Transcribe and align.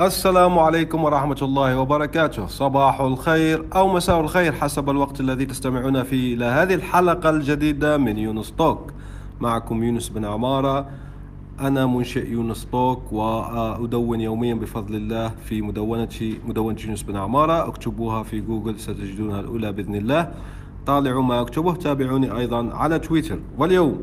السلام 0.00 0.58
عليكم 0.58 1.04
ورحمة 1.04 1.36
الله 1.42 1.78
وبركاته. 1.78 2.46
صباح 2.46 3.00
الخير 3.00 3.66
أو 3.76 3.94
مساء 3.94 4.20
الخير 4.20 4.52
حسب 4.52 4.90
الوقت 4.90 5.20
الذي 5.20 5.46
تستمعون 5.46 6.02
فيه 6.02 6.34
إلى 6.34 6.44
هذه 6.44 6.74
الحلقة 6.74 7.30
الجديدة 7.30 7.96
من 7.96 8.18
يونس 8.18 8.52
توك. 8.52 8.92
معكم 9.40 9.82
يونس 9.82 10.08
بن 10.08 10.24
عمارة. 10.24 10.86
أنا 11.60 11.86
منشئ 11.86 12.30
يونس 12.30 12.66
توك 12.72 13.12
وأدون 13.12 14.20
يوميا 14.20 14.54
بفضل 14.54 14.94
الله 14.94 15.28
في 15.28 15.62
مدونتي 15.62 16.40
مدونة 16.46 16.78
يونس 16.84 17.02
بن 17.02 17.16
عمارة. 17.16 17.68
أكتبوها 17.68 18.22
في 18.22 18.40
جوجل 18.40 18.80
ستجدونها 18.80 19.40
الأولى 19.40 19.72
بإذن 19.72 19.94
الله. 19.94 20.32
طالعوا 20.86 21.22
ما 21.22 21.40
أكتبه 21.40 21.74
تابعوني 21.74 22.36
أيضا 22.36 22.74
على 22.74 22.98
تويتر. 22.98 23.38
واليوم 23.58 24.02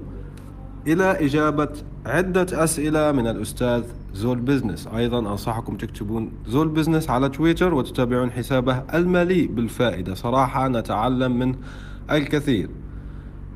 إلى 0.87 1.25
إجابة 1.25 1.69
عدة 2.05 2.63
أسئلة 2.63 3.11
من 3.11 3.27
الأستاذ 3.27 3.83
زول 4.13 4.39
بزنس. 4.39 4.87
أيضا 4.87 5.19
أنصحكم 5.19 5.77
تكتبون 5.77 6.31
زول 6.47 6.67
بزنس 6.67 7.09
على 7.09 7.29
تويتر 7.29 7.73
وتتابعون 7.73 8.31
حسابه 8.31 8.83
المليء 8.93 9.51
بالفائدة. 9.51 10.13
صراحة 10.13 10.67
نتعلم 10.67 11.39
منه 11.39 11.55
الكثير. 12.11 12.69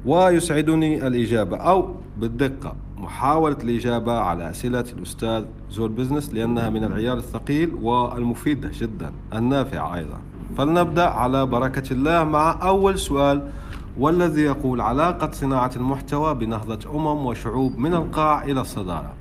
ويسعدني 0.06 1.08
الإجابة 1.08 1.58
أو 1.58 1.96
بالدقة. 2.18 2.76
محاولة 2.98 3.58
الإجابة 3.64 4.20
على 4.20 4.50
أسئلة 4.50 4.86
الأستاذ 4.98 5.46
زول 5.72 5.90
بزنس 5.90 6.34
لأنها 6.34 6.70
من 6.70 6.84
العيار 6.84 7.18
الثقيل 7.18 7.74
والمفيدة 7.82 8.72
جدا. 8.74 9.12
النافعة 9.34 9.96
أيضا. 9.96 10.20
فلنبدأ 10.58 11.06
على 11.06 11.46
بركة 11.46 11.94
الله 11.94 12.24
مع 12.24 12.60
أول 12.62 13.00
سؤال. 13.00 13.52
والذي 13.98 14.42
يقول 14.42 14.82
علاقة 14.82 15.32
صناعة 15.32 15.72
المحتوى 15.76 16.36
بنهضة 16.36 16.96
أمم 16.96 17.26
وشعوب 17.26 17.78
من 17.78 17.94
القاع 17.94 18.44
إلى 18.44 18.62
الصدارة. 18.62 19.14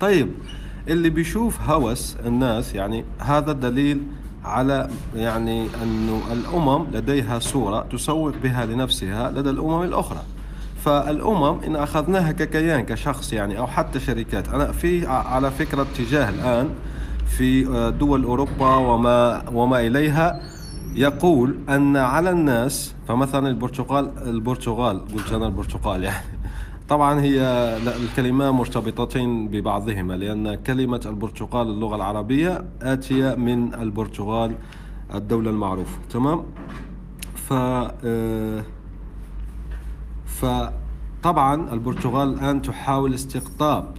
طيب 0.00 0.28
اللي 0.88 1.10
بيشوف 1.10 1.60
هوس 1.60 2.16
الناس 2.26 2.74
يعني 2.74 3.04
هذا 3.18 3.52
دليل 3.52 4.02
على 4.44 4.90
يعني 5.14 5.66
أنه 5.82 6.20
الأمم 6.32 6.86
لديها 6.92 7.38
صورة 7.38 7.86
تسوق 7.92 8.34
بها 8.42 8.66
لنفسها 8.66 9.30
لدى 9.30 9.50
الأمم 9.50 9.82
الأخرى. 9.82 10.22
فالأمم 10.84 11.60
إن 11.66 11.76
أخذناها 11.76 12.32
ككيان 12.32 12.84
كشخص 12.84 13.32
يعني 13.32 13.58
أو 13.58 13.66
حتى 13.66 14.00
شركات 14.00 14.48
أنا 14.48 14.72
في 14.72 15.06
على 15.06 15.50
فكرة 15.50 15.82
اتجاه 15.82 16.28
الآن 16.28 16.68
في 17.26 17.64
دول 17.98 18.24
أوروبا 18.24 18.74
وما 18.74 19.48
وما 19.48 19.80
إليها 19.80 20.40
يقول 20.94 21.58
أن 21.68 21.96
على 21.96 22.30
الناس 22.30 22.94
فمثلا 23.08 23.48
البرتغال 23.48 24.12
البرتغال 24.18 25.00
قلت 25.14 25.32
أنا 25.32 25.46
البرتغال 25.46 26.04
يعني. 26.04 26.24
طبعا 26.88 27.20
هي 27.20 27.40
الكلمة 28.02 28.50
مرتبطتين 28.50 29.48
ببعضهما 29.48 30.12
لأن 30.12 30.54
كلمة 30.54 31.00
البرتغال 31.06 31.66
اللغة 31.66 31.96
العربية 31.96 32.64
آتية 32.82 33.34
من 33.34 33.74
البرتغال 33.74 34.54
الدولة 35.14 35.50
المعروفة 35.50 35.98
تمام؟ 36.10 36.42
ف 37.34 37.52
فطبعا 40.26 41.72
البرتغال 41.72 42.28
الآن 42.34 42.62
تحاول 42.62 43.14
استقطاب 43.14 43.94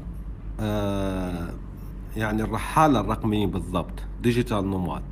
يعني 2.17 2.43
الرحالة 2.43 2.99
الرقميين 2.99 3.49
بالضبط 3.49 3.93
ديجيتال 4.23 4.69
نوماد. 4.69 5.03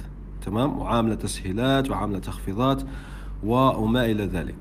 تمام؟ 0.45 0.79
وعاملة 0.79 1.16
تسهيلات 1.16 1.89
وعاملة 1.89 2.19
تخفيضات 2.19 2.83
وما 3.44 4.05
إلى 4.05 4.25
ذلك. 4.25 4.55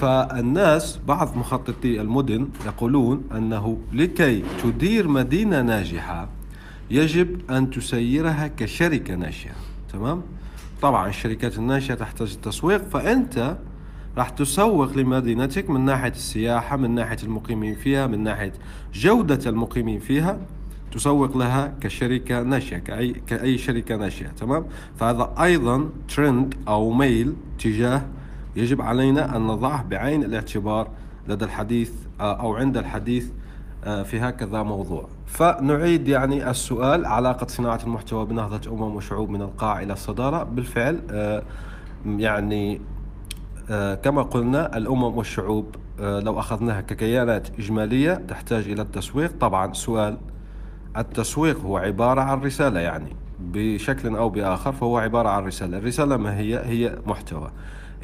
فالناس 0.00 1.00
بعض 1.08 1.36
مخططي 1.36 2.00
المدن 2.00 2.48
يقولون 2.66 3.22
أنه 3.32 3.78
لكي 3.92 4.42
تدير 4.62 5.08
مدينة 5.08 5.62
ناجحة 5.62 6.28
يجب 6.90 7.50
أن 7.50 7.70
تسيرها 7.70 8.46
كشركة 8.46 9.14
ناشئة 9.14 9.52
تمام؟ 9.92 10.22
طبعا 10.82 11.08
الشركات 11.08 11.58
الناشئة 11.58 11.94
تحتاج 11.94 12.32
التسويق 12.32 12.88
فأنت 12.88 13.56
راح 14.16 14.28
تسوق 14.28 14.96
لمدينتك 14.96 15.70
من 15.70 15.80
ناحية 15.80 16.10
السياحة 16.10 16.76
من 16.76 16.94
ناحية 16.94 17.16
المقيمين 17.22 17.74
فيها 17.74 18.06
من 18.06 18.22
ناحية 18.22 18.52
جودة 18.94 19.50
المقيمين 19.50 19.98
فيها. 20.00 20.38
تسوق 20.92 21.36
لها 21.36 21.74
كشركة 21.80 22.42
ناشئة 22.42 22.78
كأي, 22.78 23.12
كأي 23.12 23.58
شركة 23.58 23.96
ناشئة 23.96 24.28
تمام؟ 24.28 24.66
فهذا 24.96 25.34
أيضا 25.42 25.88
ترند 26.16 26.54
أو 26.68 26.90
ميل 26.90 27.34
تجاه 27.58 28.02
يجب 28.56 28.82
علينا 28.82 29.36
أن 29.36 29.46
نضعه 29.46 29.82
بعين 29.82 30.24
الاعتبار 30.24 30.88
لدى 31.28 31.44
الحديث 31.44 31.92
أو 32.20 32.54
عند 32.54 32.76
الحديث 32.76 33.30
في 34.04 34.20
هكذا 34.20 34.62
موضوع. 34.62 35.08
فنعيد 35.26 36.08
يعني 36.08 36.50
السؤال 36.50 37.06
علاقة 37.06 37.46
صناعة 37.46 37.80
المحتوى 37.84 38.26
بنهضة 38.26 38.72
أمم 38.72 38.96
وشعوب 38.96 39.30
من 39.30 39.42
القاع 39.42 39.82
إلى 39.82 39.92
الصدارة. 39.92 40.42
بالفعل 40.42 41.00
يعني 42.06 42.80
كما 44.02 44.22
قلنا 44.22 44.76
الأمم 44.76 45.02
والشعوب 45.02 45.76
لو 45.98 46.38
أخذناها 46.38 46.80
ككيانات 46.80 47.48
إجمالية 47.58 48.14
تحتاج 48.14 48.68
إلى 48.68 48.82
التسويق. 48.82 49.32
طبعا 49.40 49.72
سؤال 49.72 50.18
التسويق 50.98 51.60
هو 51.60 51.76
عبارة 51.76 52.20
عن 52.20 52.40
رسالة 52.40 52.80
يعني 52.80 53.16
بشكل 53.40 54.16
أو 54.16 54.28
بآخر 54.28 54.72
فهو 54.72 54.98
عبارة 54.98 55.28
عن 55.28 55.44
رسالة. 55.44 55.78
الرسالة 55.78 56.16
ما 56.16 56.38
هي؟ 56.38 56.58
هي 56.58 56.98
محتوى. 57.06 57.50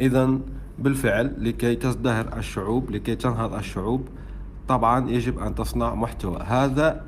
إذا 0.01 0.39
بالفعل 0.79 1.35
لكي 1.39 1.75
تزدهر 1.75 2.39
الشعوب 2.39 2.91
لكي 2.91 3.15
تنهض 3.15 3.55
الشعوب 3.55 4.09
طبعا 4.69 5.11
يجب 5.11 5.39
أن 5.39 5.55
تصنع 5.55 5.95
محتوى. 5.95 6.39
هذا 6.47 7.05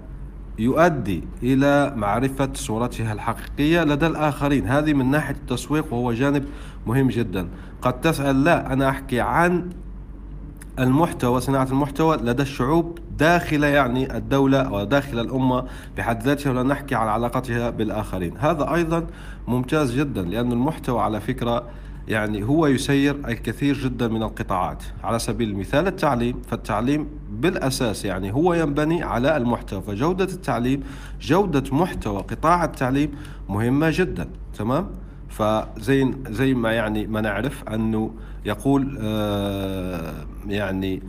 يؤدي 0.59 1.25
إلى 1.43 1.93
معرفة 1.97 2.51
صورتها 2.55 3.13
الحقيقية 3.13 3.85
لدى 3.85 4.07
الآخرين. 4.07 4.67
هذه 4.67 4.93
من 4.93 5.11
ناحية 5.11 5.35
التسويق 5.35 5.93
وهو 5.93 6.13
جانب 6.13 6.45
مهم 6.87 7.09
جدا. 7.09 7.49
قد 7.83 8.01
تسأل 8.01 8.45
لا 8.45 8.73
أنا 8.73 8.89
أحكي 8.89 9.21
عن 9.21 9.71
المحتوى 10.79 11.41
صناعة 11.41 11.69
المحتوى 11.71 12.17
لدى 12.17 12.43
الشعوب 12.43 12.99
داخل 13.19 13.65
يعني 13.65 14.17
الدولة 14.17 14.61
أو 14.61 14.85
داخل 14.85 15.19
الأمة 15.21 15.65
بحد 15.97 16.23
ذاتها 16.23 16.51
ولا 16.51 16.63
نحكي 16.63 16.95
عن 16.95 17.09
علاقتها 17.09 17.71
بالآخرين. 17.71 18.35
هذا 18.39 18.75
أيضا 18.75 19.07
ممتاز 19.49 19.95
جدا 19.95 20.23
لأن 20.23 20.53
المحتوى 20.53 21.01
على 21.01 21.21
فكرة 21.21 21.65
يعني 22.09 22.45
هو 22.45 22.67
يسير 22.67 23.17
الكثير 23.29 23.75
جدا 23.75 24.09
من 24.09 24.23
القطاعات. 24.23 24.83
على 25.05 25.19
سبيل 25.19 25.51
المثال 25.51 25.87
التعليم 25.87 26.43
فالتعليم 26.49 27.09
بالأساس 27.31 28.05
يعني 28.05 28.33
هو 28.33 28.55
ينبني 28.55 29.03
على 29.03 29.37
المحتوى. 29.37 29.83
فجودة 29.83 30.25
التعليم 30.25 30.83
جودة 31.21 31.77
محتوى 31.77 32.19
قطاع 32.19 32.65
التعليم 32.65 33.11
مهمة 33.49 33.91
جدا 33.93 34.29
تمام؟ 34.59 34.89
فزي 35.29 36.15
زي 36.29 36.55
ما 36.55 36.73
يعني 36.73 37.07
ما 37.07 37.21
نعرف 37.21 37.65
أنه 37.69 38.11
يقول 38.45 38.99
آه 39.01 40.15
يعني 40.49 41.03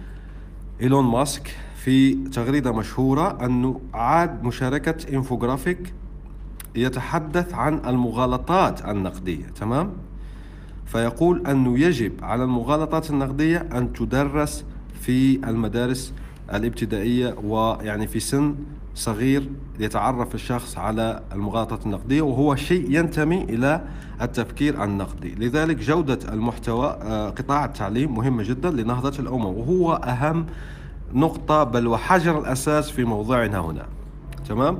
إيلون 0.81 1.06
ماسك 1.06 1.56
في 1.77 2.13
تغريدة 2.13 2.71
مشهورة 2.71 3.45
انه 3.45 3.81
عاد 3.93 4.43
مشاركة 4.43 5.15
انفوجرافيك 5.15 5.93
يتحدث 6.75 7.53
عن 7.53 7.81
المغالطات 7.87 8.85
النقدية 8.85 9.46
تمام؟ 9.46 9.93
فيقول 10.85 11.47
انه 11.47 11.79
يجب 11.79 12.11
على 12.22 12.43
المغالطات 12.43 13.09
النقدية 13.09 13.57
أن 13.57 13.93
تدرس 13.93 14.66
في 15.02 15.49
المدارس 15.49 16.13
الابتدائية 16.53 17.35
ويعني 17.43 18.07
في 18.07 18.19
سن 18.19 18.55
صغير 18.96 19.49
يتعرف 19.79 20.35
الشخص 20.35 20.78
على 20.78 21.23
المغالطات 21.34 21.85
النقدية 21.85 22.22
وهو 22.22 22.55
شيء 22.55 22.85
ينتمي 22.91 23.43
إلى 23.43 23.81
التفكير 24.22 24.84
النقدي. 24.84 25.35
لذلك 25.35 25.78
جودة 25.78 26.19
المحتوى 26.34 26.87
قطاع 27.37 27.66
التعليم 27.66 28.16
مهمة 28.16 28.43
جدا 28.43 28.72
لنهضة 28.72 29.19
الأمم 29.19 29.46
وهو 29.46 29.93
أهم 29.93 30.46
نقطة 31.13 31.63
بل 31.63 31.87
وحجر 31.87 32.39
الأساس 32.39 32.89
في 32.89 33.03
موضوعنا 33.03 33.59
هنا. 33.59 33.85
تمام؟ 34.49 34.77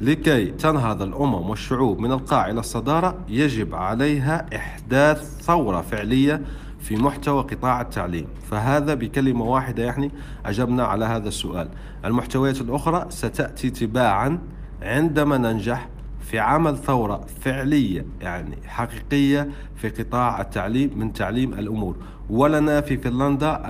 لكي 0.00 0.46
تنهض 0.46 1.02
الأمم 1.02 1.50
والشعوب 1.50 1.98
من 1.98 2.12
القاع 2.12 2.50
إلى 2.50 2.60
الصدارة 2.60 3.14
يجب 3.28 3.74
عليها 3.74 4.46
إحداث 4.56 5.40
ثورة 5.40 5.80
فعلية 5.80 6.42
في 6.80 6.96
محتوى 6.96 7.42
قطاع 7.42 7.80
التعليم. 7.80 8.26
فهذا 8.50 8.94
بكلمة 8.94 9.44
واحدة 9.44 9.82
يعني 9.82 10.10
أجبنا 10.46 10.84
على 10.84 11.04
هذا 11.04 11.28
السؤال. 11.28 11.68
المحتويات 12.04 12.60
الأخرى 12.60 13.06
ستأتي 13.08 13.70
تباعا 13.70 14.38
عندما 14.82 15.38
ننجح 15.38 15.88
في 16.30 16.38
عمل 16.38 16.76
ثورة 16.76 17.20
فعلية 17.40 18.06
يعني 18.20 18.58
حقيقية 18.66 19.48
في 19.76 19.88
قطاع 19.88 20.40
التعليم 20.40 20.90
من 20.96 21.12
تعليم 21.12 21.52
الأمور. 21.52 21.96
ولنا 22.30 22.80
في 22.80 22.96
فنلندا 22.96 23.62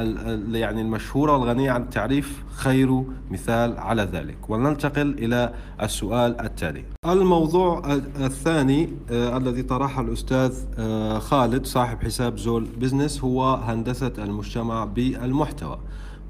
يعني 0.52 0.81
المشهورة 0.81 1.32
والغنية 1.32 1.70
عن 1.70 1.82
التعريف 1.82 2.44
خير 2.55 3.02
مثال 3.31 3.78
على 3.78 4.02
ذلك. 4.02 4.37
ولننتقل 4.50 5.19
إلى 5.19 5.52
السؤال 5.82 6.40
التالي. 6.40 6.84
الموضوع 7.06 7.82
الثاني 8.20 8.88
آه 9.11 9.37
الذي 9.37 9.62
طرحه 9.62 10.02
الأستاذ 10.02 10.54
آه 10.78 11.19
خالد 11.19 11.66
صاحب 11.66 12.02
حساب 12.02 12.38
زول 12.38 12.69
بزنس 12.81 13.25
هو 13.25 13.54
هندسة 13.54 14.12
المجتمع 14.19 14.84
بالمحتوى. 14.84 15.78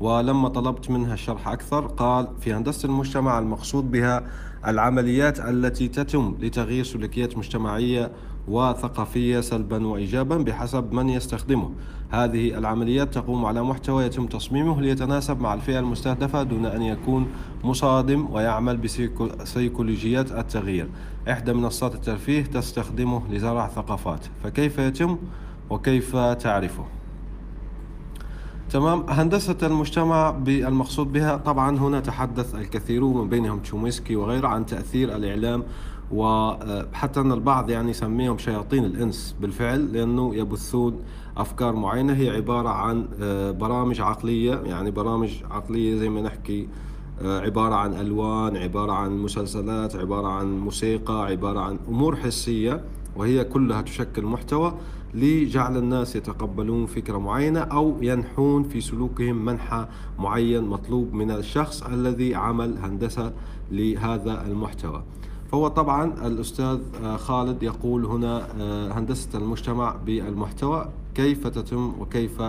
ولما 0.01 0.49
طلبت 0.49 0.91
منها 0.91 1.15
الشرح 1.15 1.49
أكثر 1.49 1.87
قال 1.87 2.29
في 2.41 2.55
هندسة 2.55 2.87
المجتمع 2.87 3.39
المقصود 3.39 3.91
بها 3.91 4.23
العمليات 4.67 5.41
التي 5.41 5.89
تتم 5.89 6.35
لتغيير 6.41 6.85
سلوكيات 6.85 7.39
مجتمعية 7.39 8.11
وثقافية 8.49 9.41
سلبا 9.41 9.87
وإيجابا 9.87 10.37
بحسب 10.37 10.93
من 10.93 11.09
يستخدمه. 11.09 11.71
هذه 12.11 12.59
العمليات 12.59 13.15
تقوم 13.15 13.45
على 13.45 13.63
محتوى 13.63 14.05
يتم 14.05 14.27
تصميمه 14.27 14.81
ليتناسب 14.81 15.41
مع 15.41 15.55
الفئة 15.55 15.79
المستهدفة 15.79 16.43
دون 16.43 16.67
أن 16.67 16.83
يكون 16.83 17.27
مصادم 17.65 18.31
ويعمل 18.31 18.77
بسيكولوجيات 18.77 20.33
التغيير. 20.33 20.89
إحدى 21.31 21.53
منصات 21.53 21.95
الترفيه 21.95 22.43
تستخدمه 22.43 23.23
لزرع 23.31 23.69
ثقافات. 23.69 24.27
فكيف 24.45 24.79
يتم 24.79 25.19
وكيف 25.71 26.17
تعرفه؟ 26.17 26.85
تمام. 28.71 29.05
هندسة 29.09 29.57
المجتمع 29.63 30.31
بالمقصود 30.31 31.13
بها 31.13 31.37
طبعا 31.37 31.79
هنا 31.79 32.01
تحدث 32.01 32.55
الكثيرون 32.55 33.17
من 33.23 33.29
بينهم 33.29 33.59
تشوميسكي 33.59 34.17
وغيره 34.17 34.49
عن 34.49 34.67
تأثير 34.67 35.17
الإعلام 35.17 35.63
وحتى 36.13 37.21
أن 37.21 37.33
البعض 37.33 37.71
يعني 37.71 37.91
يسميهم 37.91 38.39
شياطين 38.39 38.85
الإنس 38.85 39.37
بالفعل 39.41 39.93
لأنه 39.93 40.35
يبثون 40.35 40.97
أفكار 41.37 41.77
معينة. 41.77 42.13
هي 42.13 42.31
عبارة 42.31 42.69
عن 42.69 43.09
آه، 43.23 43.51
برامج 43.51 44.01
عقلية 44.01 44.55
يعني 44.67 44.91
برامج 44.91 45.31
عقلية 45.51 45.97
زي 45.97 46.09
ما 46.09 46.21
نحكي 46.21 46.69
آه، 47.23 47.41
عبارة 47.41 47.75
عن 47.75 47.95
ألوان 47.95 48.57
عبارة 48.57 48.93
عن 48.93 49.19
مسلسلات 49.19 49.97
عبارة 49.97 50.27
عن 50.29 50.59
موسيقى 50.59 51.27
عبارة 51.27 51.61
عن 51.61 51.79
أمور 51.89 52.17
حسية 52.17 52.85
وهي 53.17 53.45
كلها 53.45 53.83
تشكل 53.83 54.25
محتوى. 54.25 54.75
لجعل 55.15 55.77
الناس 55.77 56.17
يتقبلون 56.17 56.87
فكرة 56.87 57.19
معينة 57.19 57.61
أو 57.61 57.97
ينحون 58.01 58.63
في 58.63 58.81
سلوكهم 58.81 59.45
منحى 59.45 59.87
معين 60.19 60.65
مطلوب 60.65 61.15
من 61.15 61.31
الشخص 61.31 61.83
الذي 61.83 62.35
عمل 62.35 62.79
هندسة 62.79 63.33
لهذا 63.71 64.47
المحتوى. 64.47 65.03
فهو 65.53 65.69
طبعا 65.69 66.27
الأستاذ 66.27 66.79
آه، 67.03 67.17
خالد 67.17 67.63
يقول 67.63 68.05
هنا 68.05 68.49
آه، 68.61 68.93
هندسة 68.93 69.39
المجتمع 69.39 69.97
بالمحتوى 70.07 70.89
كيف 71.15 71.47
تتم 71.47 71.93
وكيف 72.01 72.43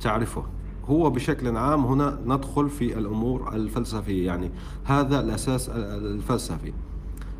تعرفه. 0.00 0.44
هو 0.86 1.10
بشكل 1.10 1.56
عام 1.56 1.84
هنا 1.84 2.18
ندخل 2.26 2.68
في 2.70 2.98
الأمور 2.98 3.54
الفلسفية 3.54 4.26
يعني 4.26 4.50
هذا 4.84 5.20
الأساس 5.20 5.68
الفلسفي. 5.68 6.72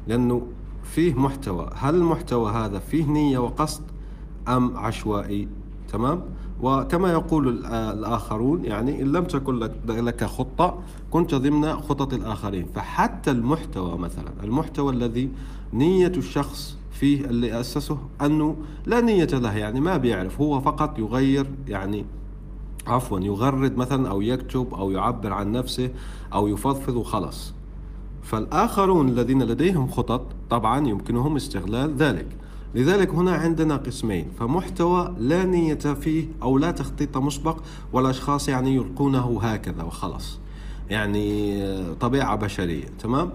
لأنه 0.07 0.47
فيه 0.83 1.15
محتوى. 1.15 1.71
هل 1.75 1.95
المحتوى 1.95 2.53
هذا 2.53 2.79
فيه 2.79 3.07
نية 3.07 3.39
وقصد؟ 3.39 3.94
أم 4.49 4.77
عشوائي 4.77 5.49
تمام؟ 5.93 6.23
وكما 6.63 7.13
يقول 7.13 7.67
الآخرون 7.75 8.65
يعني 8.65 9.03
إن 9.03 9.13
لم 9.13 9.25
تكن 9.25 9.59
لك 9.89 10.25
خطة 10.25 10.79
كنت 11.11 11.35
ضمن 11.35 11.77
خطط 11.77 12.15
الآخرين. 12.15 12.67
فحتى 12.75 13.31
المحتوى 13.31 13.99
مثلا 13.99 14.31
المحتوى 14.43 14.93
الذي 14.93 15.31
نية 15.73 16.13
الشخص 16.17 16.77
فيه 16.93 17.25
اللي 17.25 17.61
أسسه 17.61 17.99
أنه 18.23 18.57
لا 18.87 19.01
نية 19.01 19.25
له 19.25 19.57
يعني 19.57 19.81
ما 19.81 19.97
بيعرف 19.97 20.41
هو 20.41 20.61
فقط 20.61 20.99
يغير 20.99 21.47
يعني 21.69 22.05
عفوا 22.87 23.21
يغرد 23.21 23.77
مثلا 23.77 24.09
أو 24.11 24.23
يكتب 24.23 24.75
أو 24.75 24.91
يعبر 24.91 25.33
عن 25.33 25.53
نفسه 25.53 25.91
أو 26.35 26.49
يفضفض 26.49 26.97
وخلص 26.97 27.55
فالآخرون 28.23 29.09
الذين 29.09 29.43
لديهم 29.43 29.89
خطط 29.89 30.23
طبعا 30.51 30.89
يمكنهم 30.89 31.37
استغلال 31.37 31.95
ذلك. 31.97 32.27
لذلك 32.75 33.11
هنا 33.11 33.33
عندنا 33.33 33.77
قسمين. 33.77 34.27
فمحتوى 34.39 35.15
لا 35.19 35.45
نية 35.45 35.75
فيه 35.75 36.27
أو 36.43 36.59
لا 36.59 36.71
تخطيط 36.71 37.17
مسبق 37.17 37.63
والأشخاص 37.93 38.49
يعني 38.49 38.75
يلقونه 38.75 39.41
هكذا 39.43 39.83
وخلص 39.83 40.39
يعني 40.91 41.63
طبيعة 42.01 42.37
بشرية 42.37 42.85
تمام؟ 43.03 43.31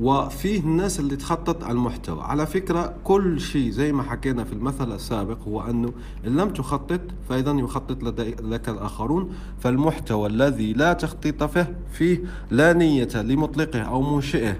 وفيه 0.00 0.60
الناس 0.60 1.00
اللي 1.00 1.16
تخطط 1.16 1.64
المحتوى. 1.64 2.22
على 2.22 2.46
فكرة 2.46 2.94
كل 3.04 3.40
شيء 3.40 3.70
زي 3.70 3.92
ما 3.92 4.02
حكينا 4.02 4.44
في 4.44 4.52
المثل 4.52 4.92
السابق 4.92 5.38
هو 5.48 5.60
أنه 5.60 5.92
إن 6.26 6.36
لم 6.36 6.50
تخطط 6.50 7.00
فإذا 7.28 7.52
يخطط 7.52 8.02
لك 8.42 8.68
الآخرون. 8.68 9.32
فالمحتوى 9.60 10.28
الذي 10.28 10.72
لا 10.72 10.92
تخطيط 10.92 11.44
فيه 11.44 11.76
فيه 11.92 12.22
لا 12.50 12.72
نية 12.72 13.08
لمطلقه 13.14 13.80
أو 13.80 14.14
منشئه 14.16 14.56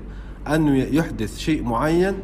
أنه 0.47 0.77
يحدث 0.77 1.39
شيء 1.39 1.63
معين 1.63 2.15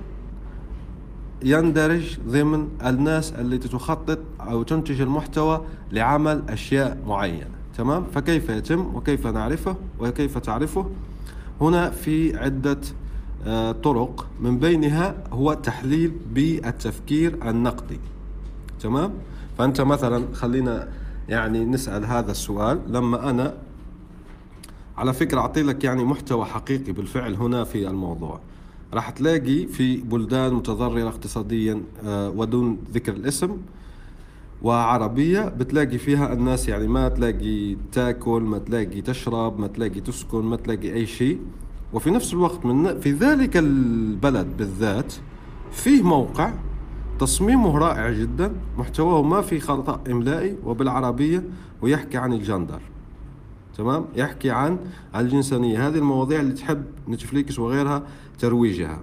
يندرج 1.45 2.19
ضمن 2.29 2.69
الناس 2.87 3.33
اللي 3.33 3.59
تخطط 3.59 4.19
أو 4.41 4.63
تنتج 4.63 5.01
المحتوى 5.01 5.65
لعمل 5.93 6.43
أشياء 6.49 6.99
معينة. 7.07 7.51
تمام؟ 7.77 8.05
فكيف 8.15 8.49
يتم 8.49 8.95
وكيف 8.95 9.27
نعرفه 9.27 9.77
وكيف 10.01 10.39
تعرفه؟ 10.39 10.91
هنا 11.61 11.91
في 11.91 12.37
عدة 12.37 12.81
آه، 13.47 13.73
طرق. 13.73 14.27
من 14.41 14.59
بينها 14.59 15.15
هو 15.33 15.55
تحليل 15.55 16.13
بالتفكير 16.33 17.51
النقدي. 17.51 18.01
تمام؟ 18.81 19.13
فأنت 19.59 19.81
مثلا 19.81 20.25
خلينا 20.35 20.89
يعني 21.29 21.65
نسأل 21.65 22.05
هذا 22.05 22.31
السؤال. 22.31 22.81
لما 22.89 23.31
أنا 23.31 23.55
على 24.97 25.13
فكرة 25.13 25.41
أعطي 25.41 25.63
لك 25.63 25.85
يعني 25.85 26.05
محتوى 26.05 26.45
حقيقي 26.45 26.93
بالفعل 26.93 27.35
هنا 27.35 27.65
في 27.65 27.89
الموضوع. 27.89 28.41
راح 28.95 29.11
تلاقي 29.11 29.67
في 29.67 29.97
بلدان 29.97 30.55
متضررة 30.55 31.09
اقتصاديا 31.09 31.83
آه، 32.05 32.31
ودون 32.31 32.79
ذكر 32.93 33.13
الاسم 33.13 33.57
وعربية 34.63 35.49
بتلاقي 35.49 35.99
فيها 35.99 36.33
الناس 36.33 36.69
يعني 36.69 36.89
ما 36.89 37.09
تلاقي 37.09 37.77
تاكل 37.93 38.43
ما 38.43 38.59
تلاقي 38.59 39.01
تشرب 39.01 39.61
ما 39.61 39.67
تلاقي 39.67 40.01
تسكن 40.01 40.45
ما 40.45 40.57
تلاقي 40.57 40.93
أي 40.93 41.07
شيء. 41.07 41.41
وفي 41.93 42.11
نفس 42.11 42.33
الوقت 42.33 42.67
من 42.67 43.01
في 43.01 43.13
ذلك 43.13 43.57
البلد 43.57 44.47
بالذات 44.59 45.15
فيه 45.73 46.03
موقع 46.03 46.53
تصميمه 47.19 47.79
رائع 47.79 48.11
جدا 48.11 48.53
محتواه 48.79 49.23
ما 49.23 49.41
في 49.43 49.61
خطأ 49.61 50.01
إملائي 50.11 50.57
وبالعربية 50.65 51.45
ويحكي 51.83 52.17
عن 52.17 52.33
الجندر. 52.33 52.81
تمام؟ 53.77 54.07
يحكي 54.17 54.51
عن 54.51 54.79
الجنسانية. 55.17 55.89
هذه 55.89 55.99
المواضيع 55.99 56.41
اللي 56.41 56.53
تحب 56.53 56.85
نتفليكس 57.09 57.59
وغيرها 57.59 58.03
ترويجها 58.39 59.01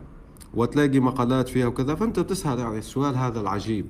وتلاقي 0.53 0.99
مقالات 0.99 1.49
فيها 1.49 1.67
وكذا 1.67 1.95
فأنت 1.95 2.19
بتسأل 2.19 2.59
يعني 2.59 2.77
السؤال 2.77 3.15
هذا 3.15 3.41
العجيب. 3.41 3.85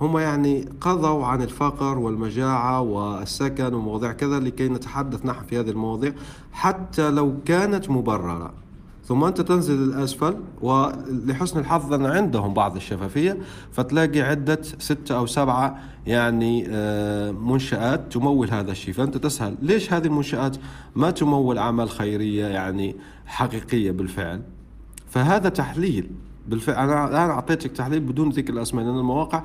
هم 0.00 0.18
يعني 0.18 0.68
قضوا 0.80 1.26
عن 1.26 1.42
الفقر 1.42 1.98
والمجاعة 1.98 2.80
والسكن 2.80 3.74
ومواضيع 3.74 4.12
كذا 4.12 4.40
لكي 4.40 4.68
نتحدث 4.68 5.26
نحن 5.26 5.44
في 5.44 5.60
هذه 5.60 5.70
المواضيع 5.70 6.12
حتى 6.52 7.10
لو 7.10 7.34
كانت 7.44 7.90
مبررة. 7.90 8.65
ثم 9.06 9.24
أنت 9.24 9.40
تنزل 9.40 9.82
الأسفل 9.82 10.36
ولحسن 10.62 11.60
الحظ 11.60 11.92
أن 11.92 12.06
عندهم 12.06 12.54
بعض 12.54 12.76
الشفافية 12.76 13.38
فتلاقي 13.72 14.20
عدة 14.20 14.62
ستة 14.78 15.16
أو 15.16 15.26
سبعة 15.26 15.78
يعني 16.06 16.66
آه، 16.68 17.30
منشآت 17.30 18.12
تمول 18.12 18.50
هذا 18.50 18.72
الشيء. 18.72 18.94
فأنت 18.94 19.16
تسأل 19.16 19.56
ليش 19.62 19.92
هذه 19.92 20.06
المنشآت 20.06 20.56
ما 20.96 21.10
تمول 21.10 21.58
أعمال 21.58 21.90
خيرية 21.90 22.46
يعني 22.46 22.96
حقيقية 23.26 23.90
بالفعل؟ 23.90 24.42
فهذا 25.08 25.48
تحليل 25.48 26.10
بالفعل. 26.48 26.90
أنا 26.90 27.08
الآن 27.08 27.30
أعطيتك 27.30 27.72
تحليل 27.72 28.00
بدون 28.00 28.28
ذكر 28.28 28.52
الأسماء 28.52 28.84
لأن 28.84 28.98
المواقع 28.98 29.42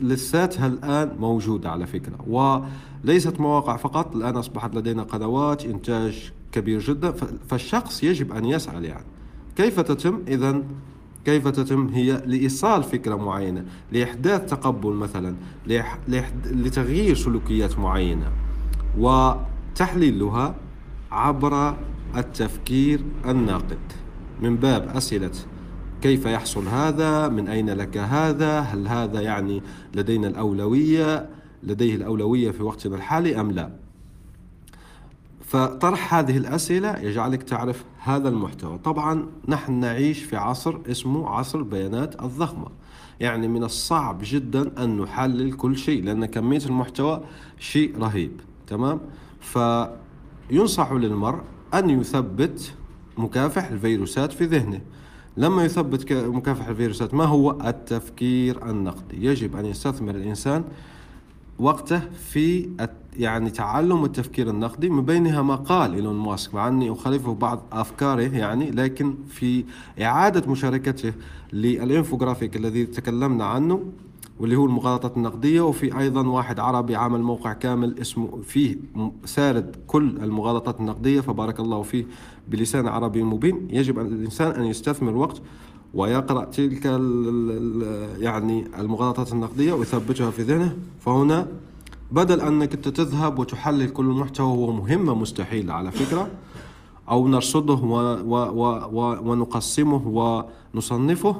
لساتها 0.00 0.66
الآن 0.66 1.16
موجودة 1.18 1.70
على 1.70 1.86
فكرة 1.86 2.16
وليست 2.26 3.40
مواقع 3.40 3.76
فقط. 3.76 4.16
الآن 4.16 4.36
أصبحت 4.36 4.74
لدينا 4.74 5.02
قنوات 5.02 5.64
إنتاج 5.64 6.32
كبير 6.54 6.80
جدا 6.80 7.12
فالشخص 7.48 8.04
يجب 8.04 8.32
أن 8.32 8.44
يسأل 8.44 8.84
يعني. 8.84 9.06
كيف 9.56 9.80
تتم؟ 9.80 10.20
اذا 10.28 10.62
كيف 11.24 11.48
تتم؟ 11.48 11.86
هي 11.88 12.22
لإيصال 12.26 12.82
فكرة 12.82 13.16
معينة 13.16 13.64
لإحداث 13.92 14.50
تقبل 14.50 14.92
مثلا 14.92 15.34
لتغيير 16.46 17.14
سلوكيات 17.14 17.78
معينة 17.78 18.32
وتحليلها 18.98 20.54
عبر 21.10 21.76
التفكير 22.16 23.00
الناقد. 23.26 23.78
من 24.42 24.56
باب 24.56 24.96
أسئلة 24.96 25.32
كيف 26.02 26.26
يحصل 26.26 26.68
هذا؟ 26.68 27.28
من 27.28 27.48
أين 27.48 27.70
لك 27.70 27.96
هذا؟ 27.96 28.60
هل 28.60 28.88
هذا 28.88 29.20
يعني 29.20 29.62
لدينا 29.94 30.28
الأولوية؟ 30.28 31.30
لديه 31.62 31.94
الأولوية 31.94 32.50
في 32.50 32.62
وقتنا 32.62 32.96
الحالي 32.96 33.40
أم 33.40 33.50
لا؟ 33.50 33.83
فطرح 35.54 36.14
هذه 36.14 36.36
الأسئلة 36.36 36.98
يجعلك 36.98 37.42
تعرف 37.42 37.84
هذا 37.98 38.28
المحتوى. 38.28 38.78
طبعا 38.78 39.26
نحن 39.48 39.72
نعيش 39.72 40.22
في 40.22 40.36
عصر 40.36 40.78
اسمه 40.90 41.28
عصر 41.28 41.58
البيانات 41.58 42.22
الضخمة. 42.22 42.66
يعني 43.20 43.48
من 43.48 43.64
الصعب 43.64 44.18
جدا 44.22 44.84
أن 44.84 45.00
نحلل 45.00 45.52
كل 45.52 45.76
شيء 45.76 46.04
لأن 46.04 46.26
كمية 46.26 46.60
المحتوى 46.66 47.20
شيء 47.58 47.98
رهيب. 47.98 48.40
تمام؟ 48.66 49.00
فينصح 49.40 50.92
للمرء 50.92 51.40
أن 51.74 51.90
يثبت 51.90 52.74
مكافح 53.18 53.68
الفيروسات 53.68 54.32
في 54.32 54.44
ذهنه. 54.44 54.80
لما 55.36 55.64
يثبت 55.64 56.12
مكافح 56.12 56.68
الفيروسات 56.68 57.14
ما 57.14 57.24
هو 57.24 57.50
التفكير 57.66 58.70
النقدي؟ 58.70 59.26
يجب 59.26 59.56
أن 59.56 59.66
يستثمر 59.66 60.14
الإنسان 60.14 60.64
وقته 61.58 62.00
في 62.30 62.68
يعني 63.18 63.50
تعلم 63.50 64.04
التفكير 64.04 64.50
النقدي 64.50 64.88
من 64.90 65.04
بينها 65.04 65.42
مقال 65.42 65.94
إيلون 65.94 66.16
ماسك 66.16 66.54
مع 66.54 66.68
أني 66.68 66.92
أخالفه 66.92 67.34
بعض 67.34 67.62
أفكاره 67.72 68.36
يعني 68.36 68.70
لكن 68.70 69.14
في 69.28 69.64
إعادة 70.02 70.50
مشاركته 70.50 71.12
للإنفوغرافيك 71.52 72.56
الذي 72.56 72.86
تكلمنا 72.86 73.44
عنه 73.44 73.82
واللي 74.40 74.56
هو 74.56 74.66
المغالطات 74.66 75.16
النقدية 75.16 75.60
وفي 75.60 75.98
أيضا 75.98 76.28
واحد 76.28 76.60
عربي 76.60 76.96
عمل 76.96 77.22
موقع 77.22 77.52
كامل 77.52 77.98
اسمه 78.00 78.40
فيه 78.42 78.76
سارد 79.24 79.76
كل 79.86 80.18
المغالطات 80.22 80.80
النقدية 80.80 81.20
فبارك 81.20 81.60
الله 81.60 81.82
فيه 81.82 82.06
بلسان 82.48 82.88
عربي 82.88 83.22
مبين. 83.22 83.68
يجب 83.70 83.98
أن 83.98 84.06
الإنسان 84.06 84.50
أن 84.50 84.64
يستثمر 84.64 85.16
وقت 85.16 85.42
ويقرأ 85.94 86.44
تلك 86.44 86.84
يعني 88.18 88.64
المغالطات 88.78 89.32
النقدية 89.32 89.72
ويثبتها 89.72 90.30
في 90.30 90.42
ذهنه. 90.42 90.76
فهنا 91.00 91.46
بدل 92.12 92.40
أنك 92.40 92.72
تذهب 92.72 93.38
وتحلل 93.38 93.88
كل 93.88 94.04
المحتوى 94.04 94.46
هو 94.46 94.72
مهمة 94.72 95.14
مستحيلة 95.14 95.72
على 95.72 95.90
فكرة 95.90 96.28
أو 97.10 97.28
نرصده 97.28 97.74
و 97.74 97.96
و 98.24 98.64
و 98.92 99.30
ونقسمه 99.30 100.02
ونصنفه 100.74 101.36